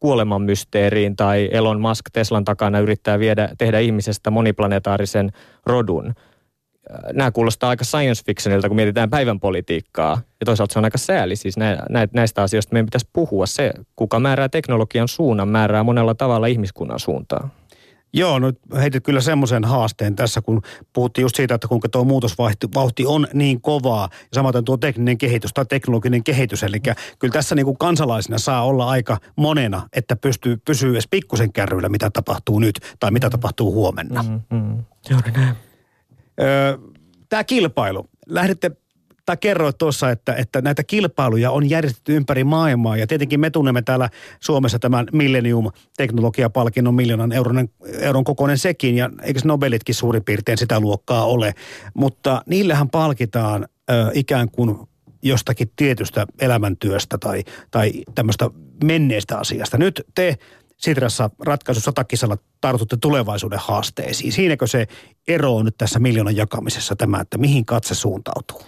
kuoleman 0.00 0.42
mysteeriin 0.42 1.16
tai 1.16 1.48
Elon 1.52 1.80
Musk 1.80 2.04
Teslan 2.12 2.44
takana 2.44 2.78
yrittää 2.78 3.18
viedä, 3.18 3.48
tehdä 3.58 3.78
ihmisestä 3.78 4.30
moniplanetaarisen 4.30 5.32
rodun. 5.66 6.14
Nämä 7.12 7.30
kuulostaa 7.30 7.70
aika 7.70 7.84
science 7.84 8.22
fictionilta, 8.26 8.68
kun 8.68 8.76
mietitään 8.76 9.10
päivän 9.10 9.40
politiikkaa. 9.40 10.20
Ja 10.40 10.44
toisaalta 10.44 10.72
se 10.72 10.78
on 10.78 10.84
aika 10.84 10.98
sääli. 10.98 11.36
Siis 11.36 11.54
näistä 12.12 12.42
asioista 12.42 12.72
meidän 12.72 12.86
pitäisi 12.86 13.08
puhua. 13.12 13.46
Se, 13.46 13.72
kuka 13.96 14.20
määrää 14.20 14.48
teknologian 14.48 15.08
suunnan, 15.08 15.48
määrää 15.48 15.82
monella 15.82 16.14
tavalla 16.14 16.46
ihmiskunnan 16.46 16.98
suuntaa. 17.00 17.48
Joo, 18.12 18.38
no 18.38 18.52
heitit 18.76 19.04
kyllä 19.04 19.20
semmoisen 19.20 19.64
haasteen 19.64 20.16
tässä, 20.16 20.42
kun 20.42 20.62
puhuttiin 20.92 21.22
just 21.22 21.36
siitä, 21.36 21.54
että 21.54 21.68
kuinka 21.68 21.88
tuo 21.88 22.04
muutosvauhti 22.04 23.06
on 23.06 23.26
niin 23.34 23.60
kovaa. 23.60 24.08
Ja 24.12 24.28
samaten 24.34 24.64
tuo 24.64 24.76
tekninen 24.76 25.18
kehitys 25.18 25.52
tai 25.54 25.66
teknologinen 25.66 26.24
kehitys. 26.24 26.62
Eli 26.62 26.80
kyllä 27.18 27.32
tässä 27.32 27.54
niin 27.54 27.66
kuin 27.66 27.78
kansalaisina 27.78 28.38
saa 28.38 28.64
olla 28.64 28.88
aika 28.88 29.18
monena, 29.36 29.88
että 29.92 30.16
pystyy, 30.16 30.56
pysyy 30.56 30.92
edes 30.92 31.08
pikkusen 31.10 31.52
kärryillä, 31.52 31.88
mitä 31.88 32.10
tapahtuu 32.10 32.58
nyt 32.58 32.80
tai 33.00 33.10
mitä 33.10 33.30
tapahtuu 33.30 33.72
huomenna. 33.72 34.22
Mm-hmm. 34.22 34.84
Joo, 35.10 35.20
näin. 35.36 35.54
Öö, 36.40 36.78
Tämä 37.30 37.44
kilpailu. 37.44 38.06
Lähdette 38.26 38.70
tai 39.26 39.36
kerroit 39.36 39.78
tuossa, 39.78 40.10
että, 40.10 40.34
että 40.34 40.60
näitä 40.60 40.84
kilpailuja 40.84 41.50
on 41.50 41.70
järjestetty 41.70 42.16
ympäri 42.16 42.44
maailmaa 42.44 42.96
ja 42.96 43.06
tietenkin 43.06 43.40
me 43.40 43.50
tunnemme 43.50 43.82
täällä 43.82 44.10
Suomessa 44.40 44.78
tämän 44.78 45.06
Millennium-teknologiapalkinnon 45.12 46.94
miljoonan 46.94 47.32
euron, 47.32 47.68
euron 48.00 48.24
kokoinen 48.24 48.58
sekin 48.58 48.96
ja 48.96 49.10
eikö 49.22 49.40
Nobelitkin 49.44 49.94
suurin 49.94 50.24
piirtein 50.24 50.58
sitä 50.58 50.80
luokkaa 50.80 51.24
ole, 51.24 51.54
mutta 51.94 52.42
niillähän 52.46 52.90
palkitaan 52.90 53.68
ö, 53.90 54.10
ikään 54.14 54.50
kuin 54.50 54.76
jostakin 55.22 55.72
tietystä 55.76 56.26
elämäntyöstä 56.40 57.18
tai, 57.18 57.44
tai 57.70 57.92
tämmöistä 58.14 58.50
menneestä 58.84 59.38
asiasta. 59.38 59.78
Nyt 59.78 60.02
te 60.14 60.38
Sitrassa 60.76 61.30
ratkaisu 61.46 61.80
satakisalla 61.80 62.36
tartutte 62.60 62.96
tulevaisuuden 62.96 63.58
haasteisiin. 63.62 64.32
Siinäkö 64.32 64.66
se 64.66 64.86
ero 65.28 65.56
on 65.56 65.64
nyt 65.64 65.76
tässä 65.78 65.98
miljoonan 65.98 66.36
jakamisessa 66.36 66.96
tämä, 66.96 67.20
että 67.20 67.38
mihin 67.38 67.66
katse 67.66 67.94
suuntautuu? 67.94 68.62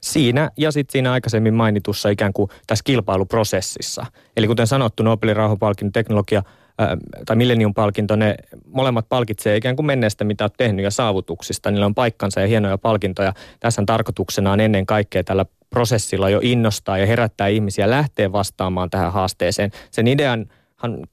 Siinä 0.00 0.50
ja 0.56 0.72
sitten 0.72 0.92
siinä 0.92 1.12
aikaisemmin 1.12 1.54
mainitussa 1.54 2.08
ikään 2.08 2.32
kuin 2.32 2.50
tässä 2.66 2.82
kilpailuprosessissa. 2.84 4.06
Eli 4.36 4.46
kuten 4.46 4.66
sanottu, 4.66 5.02
Nobelin 5.02 5.36
rauhanpalkinto, 5.36 5.90
teknologia 5.92 6.42
ää, 6.78 6.96
tai 7.26 7.36
Millennium-palkinto, 7.36 8.16
ne 8.16 8.34
molemmat 8.66 9.08
palkitsee 9.08 9.56
ikään 9.56 9.76
kuin 9.76 9.86
menneestä, 9.86 10.24
mitä 10.24 10.44
olet 10.44 10.54
tehnyt 10.56 10.84
ja 10.84 10.90
saavutuksista. 10.90 11.70
Niillä 11.70 11.86
on 11.86 11.94
paikkansa 11.94 12.40
ja 12.40 12.46
hienoja 12.46 12.78
palkintoja. 12.78 13.32
Tässä 13.60 13.82
tarkoituksena 13.86 14.52
on 14.52 14.60
ennen 14.60 14.86
kaikkea 14.86 15.24
tällä 15.24 15.46
prosessilla 15.70 16.30
jo 16.30 16.40
innostaa 16.42 16.98
ja 16.98 17.06
herättää 17.06 17.48
ihmisiä 17.48 17.90
lähteä 17.90 18.32
vastaamaan 18.32 18.90
tähän 18.90 19.12
haasteeseen. 19.12 19.70
Sen 19.90 20.08
idean 20.08 20.46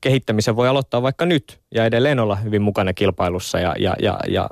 kehittämisen 0.02 0.56
voi 0.56 0.68
aloittaa 0.68 1.02
vaikka 1.02 1.26
nyt 1.26 1.60
ja 1.74 1.86
edelleen 1.86 2.20
olla 2.20 2.36
hyvin 2.36 2.62
mukana 2.62 2.94
kilpailussa 2.94 3.60
ja, 3.60 3.76
ja, 3.80 3.96
ja, 4.02 4.20
ja 4.28 4.50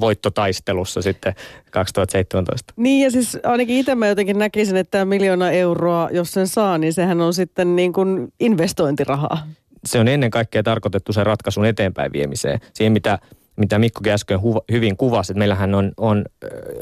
voittotaistelussa 0.00 1.02
sitten 1.02 1.34
2017. 1.70 2.74
Niin 2.76 3.04
ja 3.04 3.10
siis 3.10 3.38
ainakin 3.42 3.76
itse 3.76 3.94
mä 3.94 4.06
jotenkin 4.06 4.38
näkisin, 4.38 4.76
että 4.76 4.90
tämä 4.90 5.04
miljoona 5.04 5.50
euroa, 5.50 6.08
jos 6.12 6.32
sen 6.32 6.48
saa, 6.48 6.78
niin 6.78 6.92
sehän 6.92 7.20
on 7.20 7.34
sitten 7.34 7.76
niin 7.76 7.92
kuin 7.92 8.32
investointirahaa. 8.40 9.46
Se 9.86 10.00
on 10.00 10.08
ennen 10.08 10.30
kaikkea 10.30 10.62
tarkoitettu 10.62 11.12
sen 11.12 11.26
ratkaisun 11.26 11.66
eteenpäin 11.66 12.12
viemiseen. 12.12 12.60
Siihen, 12.74 12.92
mitä 12.92 13.18
mitä 13.56 13.78
Mikko 13.78 14.00
äsken 14.08 14.40
huva, 14.40 14.60
hyvin 14.72 14.96
kuvasi, 14.96 15.32
että 15.32 15.38
meillähän 15.38 15.74
on, 15.74 15.92
on 15.96 16.24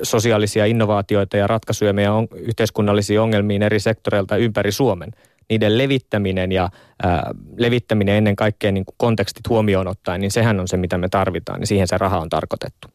sosiaalisia 0.03 0.67
innovaatioita 0.67 1.37
ja 1.37 1.47
ratkaisuja 1.47 1.93
meidän 1.93 2.13
on, 2.13 2.29
yhteiskunnallisiin 2.37 3.21
ongelmiin 3.21 3.63
eri 3.63 3.81
sektoreilta 3.81 4.37
ympäri 4.37 4.73
Suomen– 4.73 5.11
niiden 5.51 5.79
levittäminen 5.79 6.53
ja 6.53 6.71
ää, 7.03 7.31
levittäminen 7.57 8.15
ennen 8.15 8.37
kaikkea 8.37 8.73
niin 8.73 8.85
kuin 8.85 8.95
kontekstit 8.99 9.49
huomioon 9.49 9.89
ottaen, 9.89 10.21
niin 10.21 10.31
sehän 10.31 10.61
on 10.61 10.69
se, 10.69 10.77
mitä 10.77 10.99
me 10.99 11.09
tarvitaan, 11.09 11.61
niin 11.61 11.67
siihen 11.67 11.89
se 11.89 11.99
raha 11.99 12.19
on 12.19 12.29
tarkoitettu. 12.29 12.89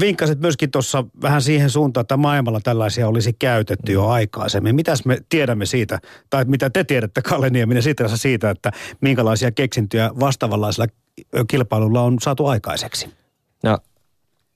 Vinkkasit 0.00 0.40
myöskin 0.40 0.70
tuossa 0.70 1.04
vähän 1.22 1.42
siihen 1.42 1.70
suuntaan, 1.70 2.02
että 2.02 2.16
maailmalla 2.16 2.60
tällaisia 2.60 3.08
olisi 3.08 3.32
käytetty 3.32 3.92
jo 3.92 4.06
aikaisemmin. 4.06 4.74
Mitäs 4.74 5.04
me 5.04 5.18
tiedämme 5.28 5.66
siitä, 5.66 5.98
tai 6.30 6.44
mitä 6.44 6.70
te 6.70 6.84
tiedätte 6.84 7.22
Kalle 7.22 7.50
Nieminen 7.50 7.82
siitä, 8.14 8.50
että 8.50 8.70
minkälaisia 9.00 9.50
keksintöjä 9.52 10.10
vastaavanlaisella 10.20 10.86
kilpailulla 11.48 12.02
on 12.02 12.16
saatu 12.20 12.46
aikaiseksi? 12.46 13.08
No 13.62 13.78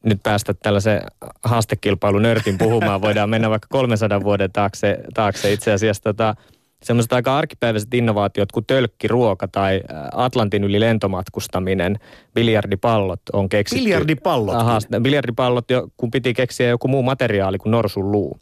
nyt 0.04 0.22
päästä 0.22 0.54
tällaisen 0.54 1.02
haastekilpailun 1.44 2.22
nörtin 2.22 2.58
puhumaan. 2.58 3.00
Voidaan 3.00 3.30
mennä 3.30 3.50
vaikka 3.50 3.68
300 3.70 4.22
vuoden 4.22 4.52
taakse, 4.52 4.98
taakse 5.14 5.52
itse 5.52 5.72
asiassa. 5.72 6.02
Tota, 6.02 6.34
semmoiset 6.82 7.12
aika 7.12 7.38
arkipäiväiset 7.38 7.94
innovaatiot 7.94 8.52
kuin 8.52 8.66
tölkkiruoka 8.66 9.48
tai 9.48 9.80
Atlantin 10.12 10.64
yli 10.64 10.80
lentomatkustaminen, 10.80 11.98
biljardipallot 12.34 13.20
on 13.32 13.48
keksitty. 13.48 13.84
Biljardipallot? 13.84 14.54
Aha, 14.54 14.78
biljardipallot, 15.02 15.64
kun 15.96 16.10
piti 16.10 16.34
keksiä 16.34 16.68
joku 16.68 16.88
muu 16.88 17.02
materiaali 17.02 17.58
kuin 17.58 17.70
norsun 17.70 18.12
luu. 18.12 18.40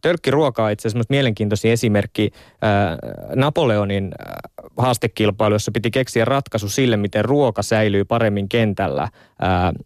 Tölkkiruoka 0.00 0.64
on 0.64 0.70
itse 0.70 0.88
asiassa 0.88 1.06
mielenkiintoisin 1.08 1.70
esimerkki 1.70 2.30
Napoleonin 3.34 4.14
haastekilpailu, 4.76 5.54
jossa 5.54 5.72
piti 5.72 5.90
keksiä 5.90 6.24
ratkaisu 6.24 6.68
sille, 6.68 6.96
miten 6.96 7.24
ruoka 7.24 7.62
säilyy 7.62 8.04
paremmin 8.04 8.48
kentällä 8.48 9.08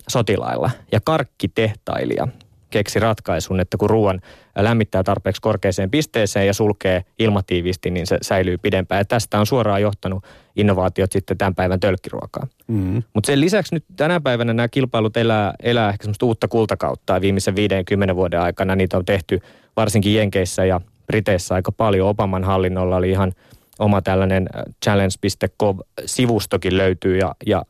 sotilailla. 0.08 0.70
Ja 0.92 1.00
karkkitehtailija 1.04 2.28
keksi 2.70 3.00
ratkaisun, 3.00 3.60
että 3.60 3.76
kun 3.76 3.90
ruoan 3.90 4.20
lämmittää 4.58 5.02
tarpeeksi 5.02 5.42
korkeaseen 5.42 5.90
pisteeseen 5.90 6.46
ja 6.46 6.54
sulkee 6.54 7.04
ilmatiivisti, 7.18 7.90
niin 7.90 8.06
se 8.06 8.18
säilyy 8.22 8.58
pidempään. 8.58 8.98
Ja 8.98 9.04
tästä 9.04 9.40
on 9.40 9.46
suoraan 9.46 9.82
johtanut 9.82 10.24
innovaatiot 10.56 11.12
sitten 11.12 11.38
tämän 11.38 11.54
päivän 11.54 11.80
tölkkiruokaan. 11.80 12.48
Mm. 12.66 13.02
Mutta 13.14 13.26
sen 13.26 13.40
lisäksi 13.40 13.74
nyt 13.74 13.84
tänä 13.96 14.20
päivänä 14.20 14.52
nämä 14.52 14.68
kilpailut 14.68 15.16
elää, 15.16 15.54
elää 15.62 15.88
ehkä 15.88 16.04
semmoista 16.04 16.26
uutta 16.26 16.48
kultakautta. 16.48 17.12
Ja 17.12 17.20
viimeisen 17.20 17.56
50 17.56 18.16
vuoden 18.16 18.40
aikana 18.40 18.76
niitä 18.76 18.96
on 18.96 19.04
tehty 19.04 19.40
varsinkin 19.76 20.14
Jenkeissä 20.14 20.64
ja 20.64 20.80
Briteissä 21.06 21.54
aika 21.54 21.72
paljon. 21.72 22.08
Obaman 22.08 22.44
hallinnolla 22.44 22.96
oli 22.96 23.10
ihan 23.10 23.32
oma 23.78 24.02
tällainen 24.02 24.48
äh, 24.56 24.62
challenge.com-sivustokin 24.84 26.76
löytyy 26.76 27.18
ja, 27.18 27.34
ja 27.46 27.62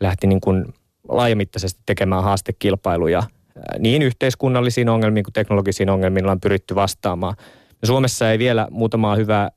lähti 0.00 0.26
niin 0.26 0.40
kuin 0.40 0.64
laajamittaisesti 1.08 1.80
tekemään 1.86 2.22
haastekilpailuja 2.22 3.22
niin 3.78 4.02
yhteiskunnallisiin 4.02 4.88
ongelmiin 4.88 5.24
kuin 5.24 5.32
teknologisiin 5.32 5.90
ongelmiin 5.90 6.26
on 6.26 6.40
pyritty 6.40 6.74
vastaamaan. 6.74 7.34
Ja 7.82 7.86
Suomessa 7.86 8.30
ei 8.30 8.38
vielä 8.38 8.68
muutamaa 8.70 9.16
hyvää 9.16 9.50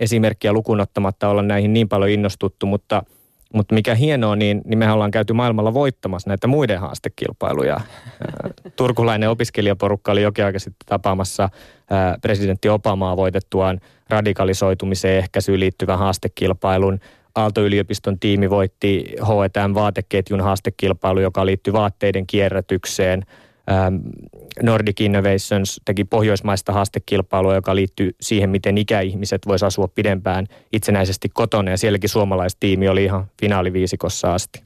esimerkkiä 0.00 0.52
lukunottamatta 0.52 1.28
olla 1.28 1.42
näihin 1.42 1.72
niin 1.72 1.88
paljon 1.88 2.10
innostuttu, 2.10 2.66
mutta, 2.66 3.02
mutta 3.54 3.74
mikä 3.74 3.94
hienoa, 3.94 4.36
niin, 4.36 4.62
niin 4.64 4.78
mehän 4.78 4.94
ollaan 4.94 5.10
käyty 5.10 5.32
maailmalla 5.32 5.74
voittamassa 5.74 6.30
näitä 6.30 6.46
muiden 6.46 6.80
haastekilpailuja. 6.80 7.80
Turkulainen 8.76 9.30
opiskelijaporukka 9.30 10.12
oli 10.12 10.22
jokin 10.22 10.44
aika 10.44 10.58
sitten 10.58 10.86
tapaamassa 10.86 11.48
presidentti 12.22 12.68
Obamaa 12.68 13.16
voitettuaan 13.16 13.80
radikalisoitumiseen 14.08 15.18
ehkäisyyn 15.18 15.60
liittyvän 15.60 15.98
haastekilpailun. 15.98 17.00
Aalto-yliopiston 17.34 18.18
tiimi 18.18 18.50
voitti 18.50 19.04
H&M 19.20 19.74
vaateketjun 19.74 20.40
haastekilpailu, 20.40 21.20
joka 21.20 21.46
liittyy 21.46 21.72
vaatteiden 21.72 22.26
kierrätykseen– 22.26 23.22
Nordic 24.62 25.00
Innovations 25.00 25.80
teki 25.84 26.04
pohjoismaista 26.04 26.72
haastekilpailua, 26.72 27.54
joka 27.54 27.74
liittyy 27.74 28.10
siihen, 28.20 28.50
miten 28.50 28.78
ikäihmiset 28.78 29.46
voisivat 29.46 29.66
asua 29.66 29.88
pidempään 29.88 30.46
itsenäisesti 30.72 31.28
kotona. 31.28 31.70
Ja 31.70 31.78
sielläkin 31.78 32.10
suomalaistiimi 32.10 32.88
oli 32.88 33.04
ihan 33.04 33.26
finaaliviisikossa 33.40 34.34
asti. 34.34 34.62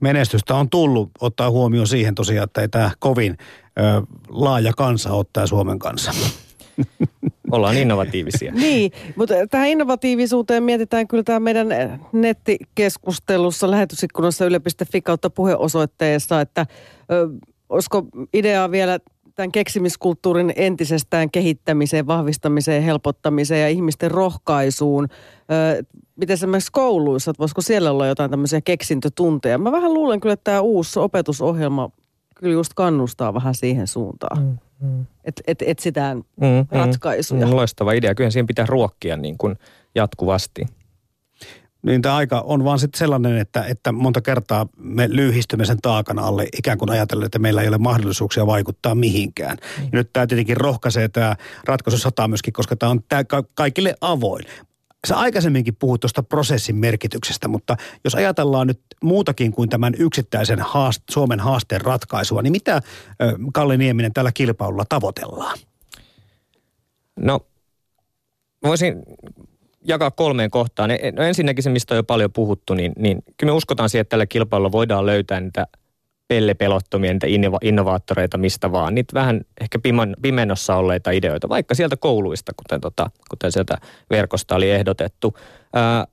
Menestystä 0.00 0.54
on 0.54 0.70
tullut 0.70 1.10
ottaa 1.20 1.50
huomioon 1.50 1.86
siihen 1.86 2.14
tosiaan, 2.14 2.44
että 2.44 2.60
ei 2.60 2.68
tämä 2.68 2.90
kovin 2.98 3.36
ö, 3.78 3.82
laaja 4.28 4.72
kansa 4.76 5.12
ottaa 5.12 5.46
Suomen 5.46 5.78
kanssa. 5.78 6.12
Ollaan 7.52 7.76
innovatiivisia. 7.76 8.52
niin, 8.66 8.92
mutta 9.16 9.34
tähän 9.50 9.68
innovatiivisuuteen 9.68 10.62
mietitään 10.62 11.08
kyllä 11.08 11.22
tämä 11.22 11.40
meidän 11.40 11.68
nettikeskustelussa 12.12 13.70
lähetysikkunassa 13.70 14.44
yle.fi 14.44 15.02
kautta 15.02 15.30
puheosoitteessa, 15.30 16.40
että 16.40 16.66
ö, 17.12 17.28
olisiko 17.68 18.02
ideaa 18.34 18.70
vielä 18.70 18.98
tämän 19.34 19.52
keksimiskulttuurin 19.52 20.52
entisestään 20.56 21.30
kehittämiseen, 21.30 22.06
vahvistamiseen, 22.06 22.82
helpottamiseen 22.82 23.60
ja 23.60 23.68
ihmisten 23.68 24.10
rohkaisuun. 24.10 25.08
Öö, 25.52 25.82
miten 26.16 26.34
esimerkiksi 26.34 26.72
kouluissa, 26.72 27.30
että 27.30 27.38
voisiko 27.38 27.60
siellä 27.60 27.90
olla 27.90 28.06
jotain 28.06 28.30
tämmöisiä 28.30 28.60
keksintötunteja? 28.60 29.58
Mä 29.58 29.72
vähän 29.72 29.94
luulen 29.94 30.20
kyllä, 30.20 30.32
että 30.32 30.44
tämä 30.44 30.60
uusi 30.60 30.98
opetusohjelma 30.98 31.90
kyllä 32.34 32.52
just 32.52 32.74
kannustaa 32.74 33.34
vähän 33.34 33.54
siihen 33.54 33.86
suuntaan. 33.86 34.42
Mm, 34.42 34.58
mm. 34.88 35.06
Että 35.24 35.42
et, 35.46 35.62
etsitään 35.66 36.16
mm, 36.16 36.46
mm. 36.46 36.66
ratkaisuja. 36.70 37.46
Mm, 37.46 37.56
loistava 37.56 37.92
idea. 37.92 38.14
Kyllä 38.14 38.30
siihen 38.30 38.46
pitää 38.46 38.66
ruokkia 38.66 39.16
niin 39.16 39.38
kuin 39.38 39.58
jatkuvasti 39.94 40.66
niin 41.82 42.02
tämä 42.02 42.16
aika 42.16 42.40
on 42.40 42.64
vaan 42.64 42.78
sitten 42.78 42.98
sellainen, 42.98 43.38
että, 43.38 43.64
että 43.64 43.92
monta 43.92 44.20
kertaa 44.20 44.66
me 44.76 45.08
lyhistymme 45.10 45.64
sen 45.64 45.78
taakan 45.82 46.18
alle 46.18 46.48
ikään 46.58 46.78
kuin 46.78 46.90
ajatellen, 46.90 47.26
että 47.26 47.38
meillä 47.38 47.62
ei 47.62 47.68
ole 47.68 47.78
mahdollisuuksia 47.78 48.46
vaikuttaa 48.46 48.94
mihinkään. 48.94 49.56
Mm. 49.78 49.84
Ja 49.84 49.90
nyt 49.92 50.12
tämä 50.12 50.26
tietenkin 50.26 50.56
rohkaisee 50.56 51.08
tämä 51.08 51.36
ratkaisu 51.64 51.98
sataa 51.98 52.28
myöskin, 52.28 52.52
koska 52.52 52.76
tämä 52.76 52.90
on 52.90 53.00
tämä 53.08 53.24
kaikille 53.54 53.94
avoin. 54.00 54.44
Sä 55.06 55.16
aikaisemminkin 55.16 55.76
puhuit 55.76 56.00
tuosta 56.00 56.22
prosessin 56.22 56.76
merkityksestä, 56.76 57.48
mutta 57.48 57.76
jos 58.04 58.14
ajatellaan 58.14 58.66
nyt 58.66 58.80
muutakin 59.02 59.52
kuin 59.52 59.68
tämän 59.68 59.94
yksittäisen 59.98 60.58
haast, 60.60 61.02
Suomen 61.10 61.40
haasteen 61.40 61.80
ratkaisua, 61.80 62.42
niin 62.42 62.52
mitä 62.52 62.82
Kalle 63.52 63.76
Nieminen 63.76 64.12
tällä 64.12 64.32
kilpailulla 64.32 64.84
tavoitellaan? 64.88 65.58
No, 67.20 67.40
voisin 68.62 69.02
jakaa 69.88 70.10
kolmeen 70.10 70.50
kohtaan. 70.50 70.90
No 71.16 71.22
ensinnäkin 71.22 71.62
se, 71.62 71.70
mistä 71.70 71.94
on 71.94 71.96
jo 71.96 72.02
paljon 72.02 72.32
puhuttu, 72.32 72.74
niin, 72.74 72.92
niin 72.98 73.22
kyllä 73.36 73.52
me 73.52 73.56
uskotaan 73.56 73.88
siihen, 73.88 74.00
että 74.00 74.10
tällä 74.10 74.26
kilpailulla 74.26 74.72
voidaan 74.72 75.06
löytää 75.06 75.40
niitä 75.40 75.66
pellepelottomia, 76.28 77.12
niitä 77.12 77.26
innovaattoreita 77.62 78.38
mistä 78.38 78.72
vaan. 78.72 78.94
Niitä 78.94 79.14
vähän 79.14 79.40
ehkä 79.60 79.78
pimennossa 80.22 80.76
olleita 80.76 81.10
ideoita, 81.10 81.48
vaikka 81.48 81.74
sieltä 81.74 81.96
kouluista, 81.96 82.52
kuten, 82.56 82.80
tota, 82.80 83.10
kuten 83.30 83.52
sieltä 83.52 83.78
verkosta 84.10 84.54
oli 84.56 84.70
ehdotettu. 84.70 85.36
Ää, 85.74 86.06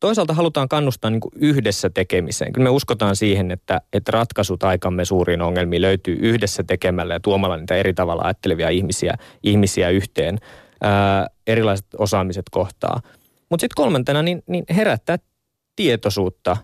toisaalta 0.00 0.34
halutaan 0.34 0.68
kannustaa 0.68 1.10
niin 1.10 1.20
yhdessä 1.34 1.90
tekemiseen. 1.90 2.52
Kyllä 2.52 2.64
me 2.64 2.70
uskotaan 2.70 3.16
siihen, 3.16 3.50
että, 3.50 3.80
että 3.92 4.12
ratkaisut 4.12 4.62
aikamme 4.62 5.04
suuriin 5.04 5.42
ongelmiin 5.42 5.82
löytyy 5.82 6.16
yhdessä 6.20 6.64
tekemällä 6.64 7.14
ja 7.14 7.20
tuomalla 7.20 7.56
niitä 7.56 7.76
eri 7.76 7.94
tavalla 7.94 8.22
ajattelevia 8.22 8.68
ihmisiä, 8.68 9.14
ihmisiä 9.42 9.90
yhteen. 9.90 10.38
Ää, 10.82 11.26
erilaiset 11.48 11.86
osaamiset 11.98 12.46
kohtaa. 12.50 13.00
Mutta 13.50 13.60
sitten 13.60 13.82
kolmantena 13.82 14.22
niin, 14.22 14.42
niin 14.46 14.64
herättää 14.70 15.16
tietoisuutta. 15.76 16.56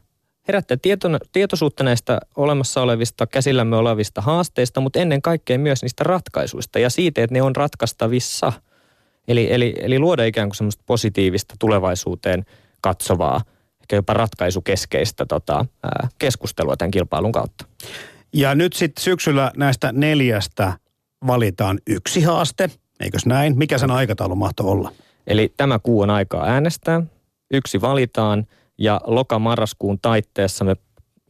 Herättää 0.49 0.77
tieto, 0.83 1.09
tietoisuutta 1.33 1.85
näistä 1.85 2.21
olemassa 2.37 2.83
olevista, 2.83 3.27
käsillämme 3.27 3.77
olevista 3.77 4.21
haasteista, 4.21 4.81
mutta 4.81 4.99
ennen 4.99 5.23
kaikkea 5.23 5.59
myös 5.59 5.83
niistä 5.83 6.05
ratkaisuista 6.05 6.79
ja 6.79 6.91
siitä, 6.91 7.23
että 7.23 7.35
ne 7.35 7.43
on 7.43 7.57
ratkaistavissa. 7.57 8.53
Eli, 9.29 9.53
eli, 9.53 9.75
eli 9.79 9.99
luoda 9.99 10.25
ikään 10.25 10.49
kuin 10.49 10.57
semmoista 10.57 10.83
positiivista 10.87 11.55
tulevaisuuteen 11.59 12.45
katsovaa, 12.81 13.41
ehkä 13.81 13.97
jopa 13.97 14.15
ratkaisukeskeistä 14.15 15.27
tota, 15.27 15.67
ää, 15.83 16.09
keskustelua 16.19 16.77
tämän 16.77 16.91
kilpailun 16.91 17.33
kautta. 17.33 17.65
Ja 18.33 18.55
nyt 18.55 18.73
sitten 18.73 19.03
syksyllä 19.03 19.53
näistä 19.57 19.93
neljästä 19.93 20.73
valitaan 21.27 21.79
yksi 21.87 22.23
haaste– 22.23 22.71
Eikös 23.01 23.27
näin? 23.27 23.59
Mikä 23.59 23.79
sen 23.79 23.91
aikataulu 23.91 24.35
mahtoi 24.35 24.67
olla? 24.67 24.93
Eli 25.27 25.53
tämä 25.57 25.79
kuu 25.79 26.01
on 26.01 26.11
aikaa 26.11 26.45
äänestää, 26.45 27.03
yksi 27.51 27.81
valitaan 27.81 28.47
ja 28.79 29.01
loka-marraskuun 29.05 29.99
taitteessa 30.03 30.65
me 30.65 30.77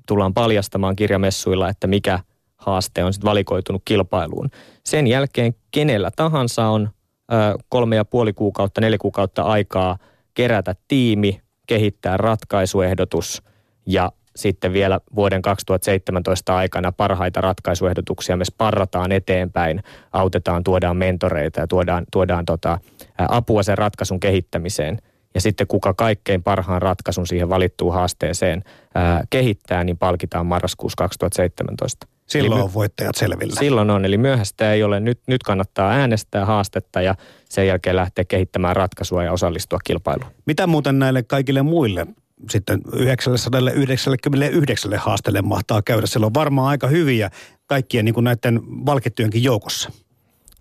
tullaan 0.07 0.35
paljastamaan 0.35 0.97
kirjamessuilla, 0.97 1.69
että 1.69 1.87
mikä 1.87 2.19
haaste 2.57 3.05
on 3.05 3.13
sitten 3.13 3.29
valikoitunut 3.31 3.83
kilpailuun. 3.85 4.51
Sen 4.85 5.07
jälkeen 5.07 5.55
kenellä 5.71 6.11
tahansa 6.17 6.67
on 6.67 6.91
ö, 7.33 7.59
kolme 7.69 7.97
ja 7.97 8.05
puoli 8.05 8.33
kuukautta, 8.33 8.81
neljä 8.81 8.99
kuukautta 8.99 9.43
aikaa 9.43 9.99
kerätä 10.35 10.75
tiimi, 10.89 11.41
kehittää 11.67 12.17
ratkaisuehdotus 12.17 13.43
ja 13.87 14.13
sitten 14.37 14.73
vielä 14.73 15.01
vuoden 15.15 15.43
2017 15.43 16.57
aikana 16.57 16.93
parhaita 16.93 17.41
ratkaisuehdotuksia 17.41 18.37
me 18.37 18.45
sparrataan 18.45 19.13
eteenpäin, 19.13 19.83
autetaan, 20.13 20.65
tuodaan 20.65 20.97
mentoreita 20.97 21.61
ja 21.61 21.67
tuodaan, 21.67 22.05
tuodaan 22.13 22.45
tota, 22.45 22.79
apua 23.19 23.63
sen 23.63 23.79
ratkaisun 23.79 24.21
kehittämiseen. 24.21 24.99
Ja 25.35 25.41
sitten 25.41 25.67
kuka 25.67 25.95
kaikkein 25.95 26.43
parhaan 26.43 26.83
ratkaisun 26.83 27.27
siihen 27.27 27.49
valittuun 27.49 27.95
haasteeseen 27.95 28.65
ää, 28.95 29.25
kehittää, 29.31 29.85
niin 29.85 29.99
palkitaan 29.99 30.47
marraskuussa 30.47 30.97
2017. 30.97 32.07
Silloin 32.27 32.63
on 32.63 32.75
voittajat 32.75 33.15
selvillä. 33.15 33.55
Silloin 33.59 33.91
on, 33.91 34.05
eli 34.05 34.19
myöhäistä 34.19 34.73
ei 34.73 34.83
ole. 34.83 35.01
Nyt, 35.01 35.21
nyt 35.27 35.43
kannattaa 35.43 35.91
äänestää 35.91 36.45
haastetta 36.45 37.03
ja 37.03 37.15
sen 37.49 37.67
jälkeen 37.67 37.97
lähteä 37.97 38.25
kehittämään 38.25 38.77
ratkaisua 38.77 39.25
ja 39.25 39.33
osallistua 39.33 39.79
kilpailuun. 39.85 40.31
Mitä 40.47 40.67
muuten 40.67 40.99
näille 40.99 41.23
kaikille 41.23 41.63
muille 41.63 42.07
sitten 42.51 42.81
999 42.93 44.99
haasteelle 44.99 45.43
mahtaa 45.43 45.83
käydä. 45.83 46.07
Siellä 46.07 46.27
on 46.27 46.35
varmaan 46.35 46.69
aika 46.69 46.87
hyviä 46.87 47.31
kaikkien 47.67 48.05
niin 48.05 48.15
kuin 48.15 48.25
näiden 48.25 48.61
valkettyjenkin 48.87 49.45
joukossa. 49.45 49.93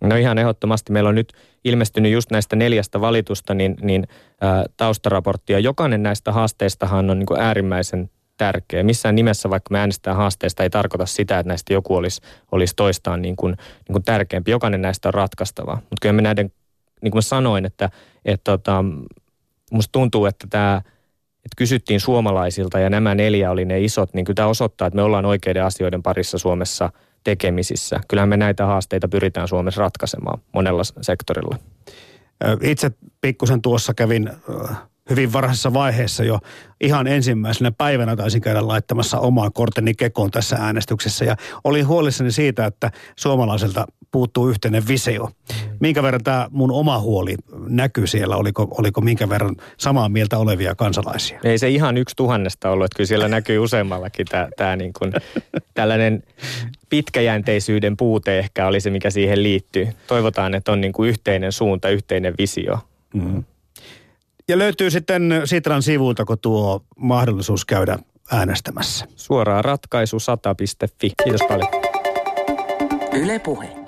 No 0.02 0.15
ihan 0.15 0.38
ehdottomasti. 0.38 0.91
Meillä 0.91 1.10
on 1.10 1.15
nyt 1.15 1.34
ilmestynyt 1.63 2.12
just 2.12 2.32
näistä 2.32 2.56
neljästä 2.56 3.02
valitusta 3.02 3.54
niin, 3.54 3.76
niin 3.82 4.08
ä, 4.43 4.65
taustaraporttia. 4.78 5.60
Jokainen 5.60 6.04
näistä 6.04 6.32
haasteistahan 6.32 7.10
on 7.10 7.19
niin 7.19 7.28
kuin 7.28 7.41
äärimmäisen 7.41 8.10
tärkeä. 8.38 8.84
Missään 8.84 9.15
nimessä, 9.15 9.50
vaikka 9.50 9.72
me 9.72 9.80
äänestetään 9.80 10.17
haasteista, 10.17 10.63
ei 10.63 10.69
tarkoita 10.69 11.06
sitä, 11.06 11.39
että 11.39 11.48
näistä 11.48 11.74
joku 11.74 11.96
olisi, 11.96 12.22
olisi 12.52 12.74
toistaan 12.76 13.22
niin 13.22 13.36
kuin, 13.36 13.56
niin 13.88 13.93
kuin 13.93 14.04
tärkeämpi. 14.04 14.52
Jokainen 14.52 14.82
näistä 14.82 15.10
on 15.10 15.13
ratkaistava. 15.13 15.74
Mutta 15.74 15.98
kyllä 16.02 16.13
me 16.13 16.22
näiden, 16.22 16.52
niin 17.02 17.12
kuin 17.12 17.17
mä 17.17 17.22
sanoin, 17.22 17.65
että, 17.65 17.89
että 18.26 18.52
tota, 18.52 18.86
musta 19.72 19.91
tuntuu, 19.91 20.26
että 20.26 20.48
tämä– 20.50 20.82
että 21.46 21.56
kysyttiin 21.58 22.00
suomalaisilta 22.00 22.80
ja 22.80 22.90
nämä 22.90 23.16
neljä 23.16 23.52
oli 23.52 23.66
ne 23.66 23.82
isot, 23.82 24.14
niin 24.14 24.26
kyllä 24.26 24.36
tämä 24.36 24.48
osoittaa, 24.48 24.88
että 24.88 24.96
me 24.96 25.04
ollaan 25.04 25.26
oikeiden 25.26 25.66
asioiden 25.66 26.04
parissa 26.04 26.38
Suomessa 26.38 26.90
tekemisissä. 27.24 28.00
Kyllähän 28.08 28.30
me 28.30 28.38
näitä 28.38 28.66
haasteita 28.66 29.08
pyritään 29.08 29.48
Suomessa 29.48 29.82
ratkaisemaan 29.82 30.42
monella 30.54 30.84
sektorilla. 31.02 31.58
Itse 32.62 32.92
pikkusen 33.22 33.62
tuossa 33.62 33.94
kävin 33.94 34.30
hyvin 35.10 35.34
varhaisessa 35.34 35.74
vaiheessa 35.74 36.24
jo 36.24 36.40
ihan 36.82 37.08
ensimmäisenä 37.08 37.72
päivänä 37.72 38.16
taisin 38.16 38.42
käydä 38.42 38.68
laittamassa 38.68 39.20
omaan 39.20 39.54
korteni 39.54 39.94
kekoon 39.94 40.32
tässä 40.32 40.56
äänestyksessä. 40.56 41.26
Ja 41.26 41.36
olin 41.64 41.88
huolissani 41.88 42.32
siitä, 42.32 42.66
että 42.66 42.92
suomalaiselta 43.16 43.86
puuttuu 44.12 44.50
yhteinen 44.50 44.88
visio. 44.88 45.30
Mm. 45.74 45.78
Minkä 45.80 46.04
verran 46.04 46.24
tämä 46.24 46.48
mun 46.52 46.72
oma 46.72 47.00
huoli 47.00 47.36
näkyy 47.68 48.08
siellä? 48.08 48.36
Oliko, 48.36 48.68
oliko 48.78 49.02
minkä 49.02 49.30
verran 49.30 49.56
samaa 49.78 50.10
mieltä 50.10 50.38
olevia 50.38 50.76
kansalaisia? 50.76 51.40
Ei 51.44 51.58
se 51.58 51.70
ihan 51.70 51.98
yksi 51.98 52.16
tuhannesta 52.16 52.70
ollut, 52.70 52.86
että 52.86 52.98
kyllä 52.98 53.08
siellä 53.08 53.28
näkyy 53.28 53.58
useammallakin 53.58 54.26
tämä, 54.26 54.48
tämä 54.58 54.76
niin 54.76 54.94
kuin, 55.00 55.14
tällainen 55.74 56.24
pitkäjänteisyyden 56.90 57.98
puute 57.98 58.40
ehkä 58.40 58.68
oli 58.68 58.82
se, 58.82 58.90
mikä 58.90 59.10
siihen 59.10 59.44
liittyy. 59.44 59.88
Toivotaan, 60.08 60.54
että 60.56 60.72
on 60.72 60.82
niin 60.82 60.94
kuin 60.94 61.10
yhteinen 61.10 61.52
suunta, 61.52 61.90
yhteinen 61.90 62.34
visio. 62.38 62.80
Mm. 63.14 63.44
Ja 64.48 64.58
löytyy 64.58 64.92
sitten 64.92 65.42
Sitran 65.46 65.84
sivuilta, 65.84 66.26
kun 66.26 66.40
tuo 66.40 66.84
mahdollisuus 66.98 67.66
käydä 67.66 68.00
äänestämässä. 68.32 69.06
Suoraan 69.16 69.66
ratkaisu 69.66 70.18
100.fi. 70.18 71.10
Kiitos 71.24 71.48
paljon. 71.48 71.70
Yle 73.14 73.40
Puhe. 73.40 73.83